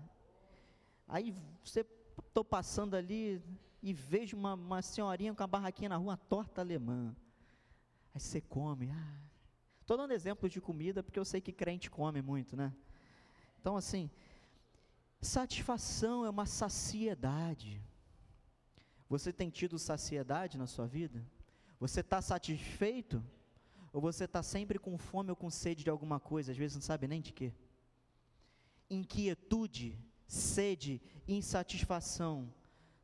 Aí 1.06 1.34
você 1.64 1.86
estou 2.18 2.44
passando 2.44 2.94
ali, 2.94 3.42
e 3.82 3.92
vejo 3.92 4.36
uma, 4.36 4.54
uma 4.54 4.82
senhorinha 4.82 5.34
com 5.34 5.42
a 5.42 5.46
barraquinha 5.46 5.88
na 5.88 5.96
rua, 5.96 6.16
torta 6.16 6.60
alemã. 6.60 7.14
Aí 8.14 8.20
você 8.20 8.40
come. 8.40 8.92
Estou 9.80 9.94
ah. 9.94 10.00
dando 10.00 10.12
exemplos 10.12 10.52
de 10.52 10.60
comida 10.60 11.02
porque 11.02 11.18
eu 11.18 11.24
sei 11.24 11.40
que 11.40 11.52
crente 11.52 11.90
come 11.90 12.20
muito, 12.20 12.56
né? 12.56 12.74
Então, 13.60 13.76
assim, 13.76 14.10
satisfação 15.20 16.24
é 16.24 16.30
uma 16.30 16.46
saciedade. 16.46 17.80
Você 19.08 19.32
tem 19.32 19.48
tido 19.48 19.78
saciedade 19.78 20.58
na 20.58 20.66
sua 20.66 20.86
vida? 20.86 21.24
Você 21.80 22.00
está 22.00 22.20
satisfeito? 22.20 23.24
Ou 23.92 24.00
você 24.00 24.24
está 24.24 24.42
sempre 24.42 24.78
com 24.78 24.98
fome 24.98 25.30
ou 25.30 25.36
com 25.36 25.50
sede 25.50 25.84
de 25.84 25.90
alguma 25.90 26.20
coisa, 26.20 26.52
às 26.52 26.58
vezes 26.58 26.76
não 26.76 26.82
sabe 26.82 27.08
nem 27.08 27.20
de 27.20 27.32
quê? 27.32 27.54
Inquietude, 28.90 29.98
sede, 30.26 31.00
insatisfação 31.26 32.52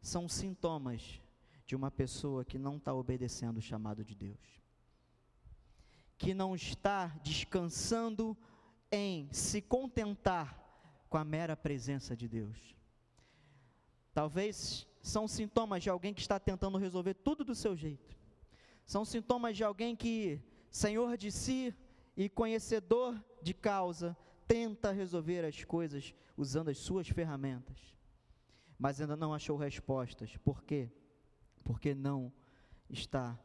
são 0.04 0.28
sintomas 0.28 1.18
de 1.66 1.74
uma 1.74 1.90
pessoa 1.90 2.44
que 2.44 2.58
não 2.58 2.76
está 2.76 2.92
obedecendo 2.92 3.56
o 3.56 3.62
chamado 3.62 4.04
de 4.04 4.14
Deus, 4.14 4.60
que 6.18 6.34
não 6.34 6.54
está 6.54 7.06
descansando 7.22 8.36
em 8.92 9.26
se 9.32 9.62
contentar 9.62 10.60
com 11.08 11.16
a 11.16 11.24
mera 11.24 11.56
presença 11.56 12.14
de 12.14 12.28
Deus. 12.28 12.76
Talvez 14.12 14.86
são 15.00 15.26
sintomas 15.26 15.82
de 15.82 15.88
alguém 15.88 16.12
que 16.12 16.20
está 16.20 16.38
tentando 16.38 16.76
resolver 16.76 17.14
tudo 17.14 17.42
do 17.42 17.54
seu 17.54 17.74
jeito. 17.74 18.14
São 18.84 19.06
sintomas 19.06 19.56
de 19.56 19.64
alguém 19.64 19.96
que, 19.96 20.38
senhor 20.70 21.16
de 21.16 21.32
si 21.32 21.74
e 22.14 22.28
conhecedor 22.28 23.18
de 23.42 23.54
causa, 23.54 24.14
tenta 24.46 24.92
resolver 24.92 25.46
as 25.46 25.64
coisas 25.64 26.14
usando 26.36 26.68
as 26.68 26.76
suas 26.76 27.08
ferramentas 27.08 27.94
mas 28.78 29.00
ainda 29.00 29.16
não 29.16 29.32
achou 29.32 29.56
respostas. 29.56 30.36
Por 30.38 30.62
quê? 30.62 30.90
Porque 31.62 31.94
não 31.94 32.32
está 32.88 33.38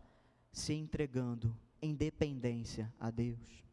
se 0.51 0.73
entregando 0.73 1.55
em 1.81 1.95
dependência 1.95 2.93
a 2.99 3.09
Deus. 3.09 3.63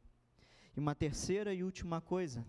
E 0.76 0.80
uma 0.80 0.94
terceira 0.94 1.52
e 1.54 1.64
última 1.64 2.00
coisa, 2.00 2.46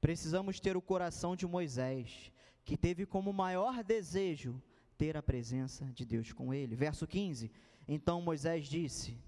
precisamos 0.00 0.58
ter 0.58 0.76
o 0.76 0.82
coração 0.82 1.36
de 1.36 1.46
Moisés, 1.46 2.32
que 2.64 2.76
teve 2.76 3.06
como 3.06 3.32
maior 3.32 3.84
desejo 3.84 4.60
ter 4.96 5.16
a 5.16 5.22
presença 5.22 5.84
de 5.92 6.04
Deus 6.04 6.32
com 6.32 6.54
ele. 6.54 6.74
Verso 6.74 7.06
15: 7.06 7.50
Então 7.86 8.22
Moisés 8.22 8.66
disse: 8.66 9.18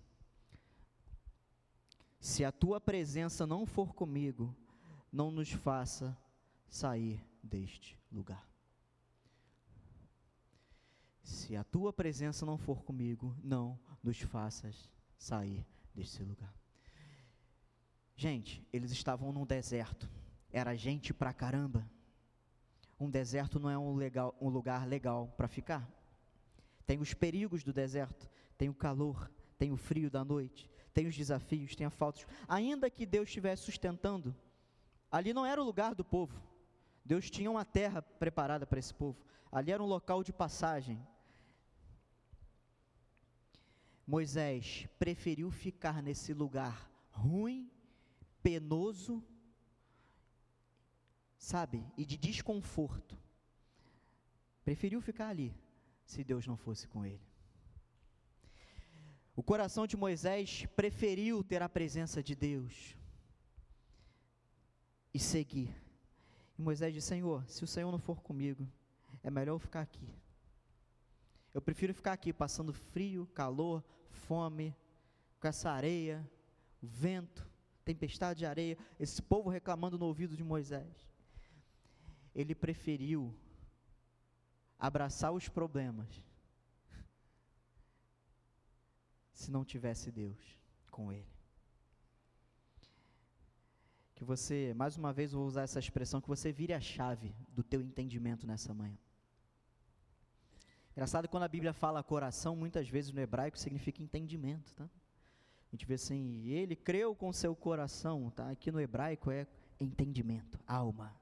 Se 2.18 2.44
a 2.44 2.50
tua 2.50 2.80
presença 2.80 3.46
não 3.46 3.66
for 3.66 3.92
comigo, 3.92 4.54
não 5.12 5.30
nos 5.30 5.50
faça 5.50 6.16
sair 6.68 7.24
deste 7.42 7.98
lugar. 8.10 8.53
Se 11.24 11.56
a 11.56 11.64
tua 11.64 11.92
presença 11.92 12.44
não 12.44 12.58
for 12.58 12.84
comigo, 12.84 13.34
não 13.42 13.80
nos 14.02 14.20
faças 14.20 14.90
sair 15.16 15.66
deste 15.94 16.22
lugar. 16.22 16.54
Gente, 18.14 18.64
eles 18.70 18.92
estavam 18.92 19.32
num 19.32 19.46
deserto. 19.46 20.08
Era 20.52 20.76
gente 20.76 21.14
pra 21.14 21.32
caramba. 21.32 21.90
Um 23.00 23.10
deserto 23.10 23.58
não 23.58 23.70
é 23.70 23.76
um, 23.76 23.94
legal, 23.94 24.36
um 24.40 24.48
lugar 24.48 24.86
legal 24.86 25.32
para 25.36 25.48
ficar. 25.48 25.90
Tem 26.86 27.00
os 27.00 27.14
perigos 27.14 27.64
do 27.64 27.72
deserto, 27.72 28.30
tem 28.58 28.68
o 28.68 28.74
calor, 28.74 29.30
tem 29.58 29.72
o 29.72 29.76
frio 29.76 30.10
da 30.10 30.22
noite, 30.22 30.70
tem 30.92 31.06
os 31.06 31.16
desafios, 31.16 31.74
tem 31.74 31.86
a 31.86 31.90
falta. 31.90 32.20
Ainda 32.46 32.90
que 32.90 33.06
Deus 33.06 33.28
estivesse 33.28 33.62
sustentando, 33.62 34.36
ali 35.10 35.32
não 35.32 35.46
era 35.46 35.60
o 35.60 35.64
lugar 35.64 35.94
do 35.94 36.04
povo. 36.04 36.38
Deus 37.02 37.30
tinha 37.30 37.50
uma 37.50 37.64
terra 37.64 38.02
preparada 38.02 38.66
para 38.66 38.78
esse 38.78 38.92
povo. 38.94 39.24
Ali 39.50 39.72
era 39.72 39.82
um 39.82 39.86
local 39.86 40.22
de 40.22 40.32
passagem. 40.32 41.00
Moisés 44.06 44.86
preferiu 44.98 45.50
ficar 45.50 46.02
nesse 46.02 46.34
lugar 46.34 46.90
ruim, 47.10 47.70
penoso, 48.42 49.24
sabe, 51.38 51.84
e 51.96 52.04
de 52.04 52.16
desconforto. 52.16 53.18
Preferiu 54.64 55.00
ficar 55.00 55.28
ali, 55.28 55.54
se 56.04 56.22
Deus 56.22 56.46
não 56.46 56.56
fosse 56.56 56.86
com 56.88 57.04
ele. 57.04 57.26
O 59.36 59.42
coração 59.42 59.86
de 59.86 59.96
Moisés 59.96 60.66
preferiu 60.76 61.42
ter 61.42 61.60
a 61.62 61.68
presença 61.68 62.22
de 62.22 62.34
Deus 62.34 62.96
e 65.12 65.18
seguir. 65.18 65.74
E 66.58 66.62
Moisés 66.62 66.94
disse: 66.94 67.08
Senhor, 67.08 67.44
se 67.48 67.64
o 67.64 67.66
Senhor 67.66 67.90
não 67.90 67.98
for 67.98 68.22
comigo, 68.22 68.68
é 69.22 69.30
melhor 69.30 69.54
eu 69.54 69.58
ficar 69.58 69.80
aqui. 69.80 70.08
Eu 71.54 71.62
prefiro 71.62 71.94
ficar 71.94 72.12
aqui 72.12 72.32
passando 72.32 72.72
frio, 72.72 73.28
calor, 73.28 73.82
fome, 74.10 74.74
com 75.38 75.46
essa 75.46 75.70
areia, 75.70 76.28
vento, 76.82 77.48
tempestade 77.84 78.40
de 78.40 78.46
areia, 78.46 78.76
esse 78.98 79.22
povo 79.22 79.48
reclamando 79.48 79.96
no 79.96 80.06
ouvido 80.06 80.36
de 80.36 80.42
Moisés. 80.42 81.08
Ele 82.34 82.56
preferiu 82.56 83.32
abraçar 84.76 85.32
os 85.32 85.48
problemas 85.48 86.24
se 89.32 89.48
não 89.52 89.64
tivesse 89.64 90.10
Deus 90.10 90.58
com 90.90 91.12
ele. 91.12 91.32
Que 94.16 94.24
você, 94.24 94.74
mais 94.74 94.96
uma 94.96 95.12
vez 95.12 95.30
vou 95.30 95.46
usar 95.46 95.62
essa 95.62 95.78
expressão, 95.78 96.20
que 96.20 96.28
você 96.28 96.50
vire 96.50 96.72
a 96.72 96.80
chave 96.80 97.32
do 97.48 97.62
teu 97.62 97.80
entendimento 97.80 98.44
nessa 98.44 98.74
manhã. 98.74 98.98
Engraçado 100.94 101.28
quando 101.28 101.42
a 101.42 101.48
Bíblia 101.48 101.72
fala 101.72 102.04
coração, 102.04 102.54
muitas 102.54 102.88
vezes 102.88 103.12
no 103.12 103.20
hebraico 103.20 103.58
significa 103.58 104.00
entendimento, 104.00 104.72
tá? 104.74 104.84
A 104.84 105.70
gente 105.72 105.86
vê 105.86 105.94
assim, 105.94 106.46
ele 106.46 106.76
creu 106.76 107.16
com 107.16 107.32
seu 107.32 107.54
coração, 107.56 108.30
tá? 108.30 108.48
Aqui 108.48 108.70
no 108.70 108.80
hebraico 108.80 109.28
é 109.28 109.44
entendimento, 109.80 110.56
alma. 110.64 111.12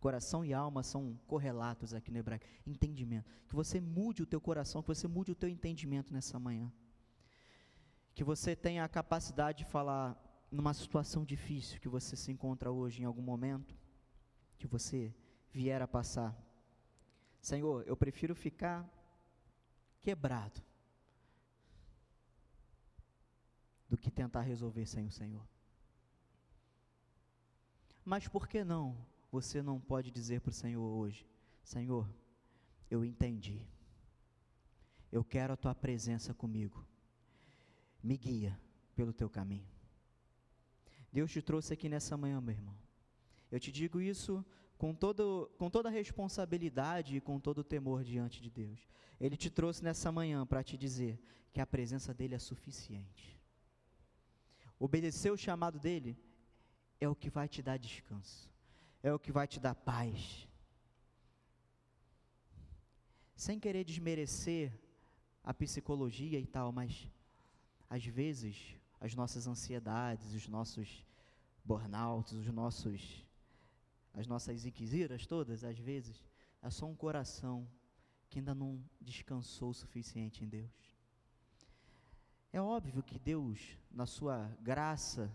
Coração 0.00 0.44
e 0.44 0.52
alma 0.52 0.82
são 0.82 1.16
correlatos 1.28 1.94
aqui 1.94 2.10
no 2.10 2.18
hebraico. 2.18 2.44
Entendimento. 2.66 3.30
Que 3.46 3.54
você 3.54 3.80
mude 3.80 4.22
o 4.22 4.26
teu 4.26 4.40
coração, 4.40 4.82
que 4.82 4.88
você 4.88 5.06
mude 5.06 5.30
o 5.30 5.34
teu 5.36 5.48
entendimento 5.48 6.12
nessa 6.12 6.36
manhã. 6.40 6.72
Que 8.14 8.24
você 8.24 8.56
tenha 8.56 8.82
a 8.82 8.88
capacidade 8.88 9.58
de 9.58 9.70
falar 9.70 10.20
numa 10.50 10.74
situação 10.74 11.24
difícil 11.24 11.78
que 11.78 11.88
você 11.88 12.16
se 12.16 12.32
encontra 12.32 12.72
hoje 12.72 13.02
em 13.02 13.04
algum 13.04 13.22
momento, 13.22 13.76
que 14.58 14.66
você 14.66 15.14
vier 15.52 15.80
a 15.80 15.86
passar. 15.86 16.36
Senhor, 17.40 17.84
eu 17.86 17.96
prefiro 17.96 18.34
ficar 18.34 18.90
quebrado 20.02 20.62
do 23.88 23.96
que 23.96 24.10
tentar 24.10 24.42
resolver 24.42 24.86
sem 24.86 25.06
o 25.06 25.10
Senhor. 25.10 25.46
Mas 28.04 28.28
por 28.28 28.48
que 28.48 28.64
não 28.64 28.96
você 29.30 29.62
não 29.62 29.80
pode 29.80 30.10
dizer 30.10 30.40
para 30.40 30.50
o 30.50 30.54
Senhor 30.54 30.82
hoje: 30.82 31.28
Senhor, 31.62 32.08
eu 32.90 33.04
entendi, 33.04 33.66
eu 35.12 35.24
quero 35.24 35.52
a 35.52 35.56
tua 35.56 35.74
presença 35.74 36.32
comigo, 36.32 36.86
me 38.02 38.16
guia 38.16 38.58
pelo 38.94 39.12
teu 39.12 39.28
caminho. 39.28 39.68
Deus 41.12 41.30
te 41.30 41.42
trouxe 41.42 41.72
aqui 41.74 41.88
nessa 41.88 42.16
manhã, 42.16 42.40
meu 42.40 42.54
irmão. 42.54 42.76
Eu 43.50 43.58
te 43.58 43.72
digo 43.72 44.00
isso 44.00 44.44
com, 44.80 44.94
todo, 44.94 45.52
com 45.58 45.68
toda 45.68 45.90
a 45.90 45.92
responsabilidade 45.92 47.14
e 47.14 47.20
com 47.20 47.38
todo 47.38 47.58
o 47.58 47.64
temor 47.64 48.02
diante 48.02 48.40
de 48.40 48.48
Deus. 48.48 48.80
Ele 49.20 49.36
te 49.36 49.50
trouxe 49.50 49.84
nessa 49.84 50.10
manhã 50.10 50.46
para 50.46 50.64
te 50.64 50.78
dizer 50.78 51.20
que 51.52 51.60
a 51.60 51.66
presença 51.66 52.14
dEle 52.14 52.34
é 52.34 52.38
suficiente. 52.38 53.38
Obedecer 54.78 55.30
o 55.30 55.36
chamado 55.36 55.78
dEle 55.78 56.16
é 56.98 57.06
o 57.06 57.14
que 57.14 57.28
vai 57.28 57.46
te 57.46 57.60
dar 57.60 57.76
descanso, 57.76 58.50
é 59.02 59.12
o 59.12 59.18
que 59.18 59.30
vai 59.30 59.46
te 59.46 59.60
dar 59.60 59.74
paz. 59.74 60.48
Sem 63.36 63.60
querer 63.60 63.84
desmerecer 63.84 64.72
a 65.44 65.52
psicologia 65.52 66.40
e 66.40 66.46
tal, 66.46 66.72
mas 66.72 67.06
às 67.90 68.06
vezes 68.06 68.78
as 68.98 69.14
nossas 69.14 69.46
ansiedades, 69.46 70.32
os 70.32 70.48
nossos 70.48 71.04
burnouts, 71.66 72.32
os 72.32 72.46
nossos 72.46 73.28
as 74.20 74.26
nossas 74.26 74.64
inquisiras 74.64 75.26
todas, 75.26 75.64
às 75.64 75.78
vezes, 75.78 76.22
é 76.62 76.70
só 76.70 76.86
um 76.86 76.94
coração 76.94 77.66
que 78.28 78.38
ainda 78.38 78.54
não 78.54 78.80
descansou 79.00 79.70
o 79.70 79.74
suficiente 79.74 80.44
em 80.44 80.48
Deus. 80.48 80.70
É 82.52 82.60
óbvio 82.60 83.02
que 83.02 83.18
Deus, 83.18 83.76
na 83.90 84.06
sua 84.06 84.46
graça, 84.60 85.32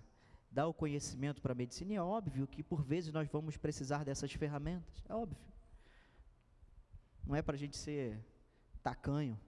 dá 0.52 0.68
o 0.68 0.74
conhecimento 0.74 1.42
para 1.42 1.52
a 1.52 1.56
medicina, 1.56 1.94
e 1.94 1.96
é 1.96 2.02
óbvio 2.02 2.48
que 2.48 2.64
por 2.64 2.84
vezes 2.84 3.12
nós 3.12 3.28
vamos 3.28 3.58
precisar 3.58 4.06
dessas 4.06 4.32
ferramentas, 4.32 5.04
é 5.10 5.14
óbvio. 5.14 5.54
Não 7.26 7.36
é 7.36 7.42
para 7.42 7.56
a 7.56 7.60
gente 7.60 7.76
ser 7.76 8.24
tacanho, 8.84 9.40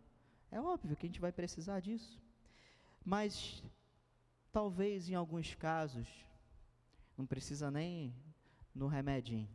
é 0.51 0.59
óbvio 0.59 0.95
que 0.95 1.05
a 1.05 1.09
gente 1.09 1.21
vai 1.21 1.31
precisar 1.31 1.79
disso. 1.79 2.19
Mas, 3.05 3.63
talvez 4.51 5.07
em 5.07 5.15
alguns 5.15 5.55
casos, 5.55 6.07
não 7.17 7.25
precisa 7.25 7.69
nem 7.71 8.13
no 8.77 8.87
remedinho. 8.87 9.49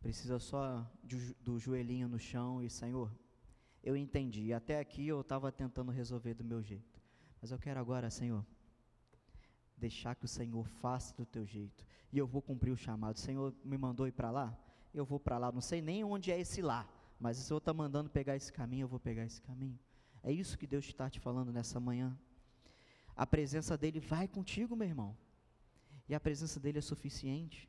Precisa 0.00 0.38
só 0.38 0.86
do 1.40 1.58
joelhinho 1.58 2.08
no 2.08 2.18
chão 2.18 2.62
e, 2.62 2.70
Senhor, 2.70 3.12
eu 3.82 3.96
entendi. 3.96 4.52
Até 4.52 4.78
aqui 4.78 5.06
eu 5.06 5.20
estava 5.20 5.50
tentando 5.50 5.90
resolver 5.90 6.34
do 6.34 6.44
meu 6.44 6.62
jeito. 6.62 7.00
Mas 7.40 7.50
eu 7.50 7.58
quero 7.58 7.80
agora, 7.80 8.08
Senhor, 8.10 8.44
deixar 9.76 10.14
que 10.14 10.24
o 10.24 10.28
Senhor 10.28 10.66
faça 10.68 11.14
do 11.16 11.26
teu 11.26 11.44
jeito. 11.44 11.84
E 12.12 12.18
eu 12.18 12.26
vou 12.26 12.40
cumprir 12.40 12.70
o 12.70 12.76
chamado. 12.76 13.16
O 13.16 13.20
Senhor 13.20 13.54
me 13.64 13.76
mandou 13.76 14.06
ir 14.06 14.12
para 14.12 14.30
lá? 14.30 14.56
Eu 14.94 15.04
vou 15.04 15.18
para 15.18 15.36
lá. 15.36 15.52
Não 15.52 15.60
sei 15.60 15.82
nem 15.82 16.04
onde 16.04 16.30
é 16.30 16.40
esse 16.40 16.62
lá. 16.62 16.88
Mas 17.18 17.38
o 17.38 17.42
Senhor 17.42 17.58
está 17.58 17.74
mandando 17.74 18.08
pegar 18.08 18.36
esse 18.36 18.52
caminho, 18.52 18.84
eu 18.84 18.88
vou 18.88 19.00
pegar 19.00 19.24
esse 19.24 19.42
caminho. 19.42 19.78
É 20.22 20.30
isso 20.32 20.56
que 20.56 20.66
Deus 20.66 20.84
está 20.84 21.10
te 21.10 21.18
falando 21.18 21.52
nessa 21.52 21.80
manhã. 21.80 22.16
A 23.16 23.26
presença 23.26 23.76
dEle 23.76 23.98
vai 23.98 24.28
contigo, 24.28 24.76
meu 24.76 24.86
irmão 24.86 25.16
e 26.08 26.14
a 26.14 26.20
presença 26.20 26.58
dele 26.58 26.78
é 26.78 26.82
suficiente. 26.82 27.68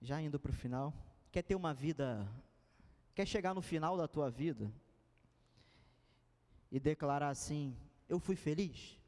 Já 0.00 0.20
indo 0.20 0.38
para 0.38 0.50
o 0.50 0.54
final, 0.54 0.92
quer 1.30 1.42
ter 1.42 1.54
uma 1.54 1.72
vida, 1.72 2.26
quer 3.14 3.26
chegar 3.26 3.54
no 3.54 3.62
final 3.62 3.96
da 3.96 4.08
tua 4.08 4.30
vida 4.30 4.72
e 6.70 6.80
declarar 6.80 7.28
assim: 7.28 7.76
eu 8.08 8.18
fui 8.18 8.36
feliz, 8.36 8.98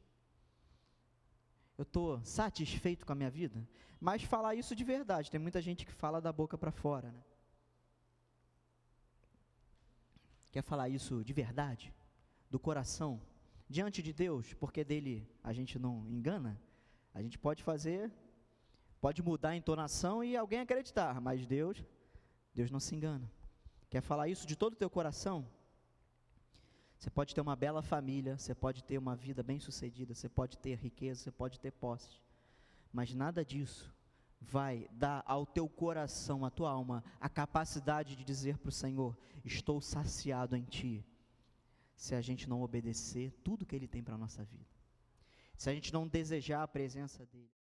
eu 1.77 1.83
estou 1.83 2.23
satisfeito 2.23 3.05
com 3.05 3.11
a 3.11 3.15
minha 3.15 3.29
vida, 3.29 3.67
mas 3.99 4.23
falar 4.23 4.55
isso 4.55 4.75
de 4.75 4.83
verdade, 4.83 5.31
tem 5.31 5.39
muita 5.39 5.61
gente 5.61 5.85
que 5.85 5.91
fala 5.91 6.21
da 6.21 6.31
boca 6.31 6.57
para 6.57 6.71
fora, 6.71 7.11
né? 7.11 7.23
Quer 10.51 10.61
falar 10.61 10.89
isso 10.89 11.23
de 11.23 11.31
verdade, 11.31 11.93
do 12.49 12.59
coração? 12.59 13.21
Diante 13.71 14.03
de 14.03 14.13
Deus, 14.13 14.53
porque 14.53 14.83
dele 14.83 15.27
a 15.43 15.53
gente 15.53 15.79
não 15.79 16.07
engana, 16.07 16.61
a 17.13 17.21
gente 17.21 17.39
pode 17.39 17.63
fazer, 17.63 18.11
pode 18.99 19.23
mudar 19.23 19.49
a 19.49 19.55
entonação 19.55 20.23
e 20.23 20.35
alguém 20.35 20.59
acreditar, 20.59 21.19
mas 21.19 21.47
Deus, 21.47 21.83
Deus 22.53 22.69
não 22.69 22.79
se 22.79 22.93
engana. 22.95 23.31
Quer 23.89 24.01
falar 24.01 24.27
isso 24.27 24.45
de 24.45 24.55
todo 24.55 24.73
o 24.73 24.77
teu 24.77 24.89
coração? 24.89 25.47
Você 26.97 27.09
pode 27.09 27.33
ter 27.33 27.41
uma 27.41 27.55
bela 27.55 27.81
família, 27.81 28.37
você 28.37 28.53
pode 28.53 28.83
ter 28.83 28.97
uma 28.97 29.15
vida 29.15 29.41
bem 29.41 29.59
sucedida, 29.59 30.13
você 30.13 30.29
pode 30.29 30.57
ter 30.57 30.75
riqueza, 30.75 31.21
você 31.21 31.31
pode 31.31 31.59
ter 31.59 31.71
posse, 31.71 32.21
mas 32.93 33.13
nada 33.13 33.43
disso 33.43 33.91
vai 34.39 34.87
dar 34.91 35.23
ao 35.25 35.45
teu 35.45 35.67
coração, 35.67 36.45
à 36.45 36.49
tua 36.49 36.71
alma, 36.71 37.03
a 37.19 37.29
capacidade 37.29 38.15
de 38.15 38.23
dizer 38.23 38.57
para 38.57 38.69
o 38.69 38.71
Senhor: 38.71 39.17
Estou 39.43 39.81
saciado 39.81 40.55
em 40.55 40.63
Ti, 40.63 41.05
se 41.95 42.15
a 42.15 42.21
gente 42.21 42.49
não 42.49 42.61
obedecer 42.61 43.31
tudo 43.43 43.65
que 43.65 43.75
Ele 43.75 43.87
tem 43.87 44.03
para 44.03 44.15
a 44.15 44.17
nossa 44.17 44.43
vida, 44.43 44.69
se 45.55 45.69
a 45.69 45.73
gente 45.73 45.93
não 45.93 46.07
desejar 46.07 46.63
a 46.63 46.67
presença 46.67 47.25
dEle. 47.25 47.60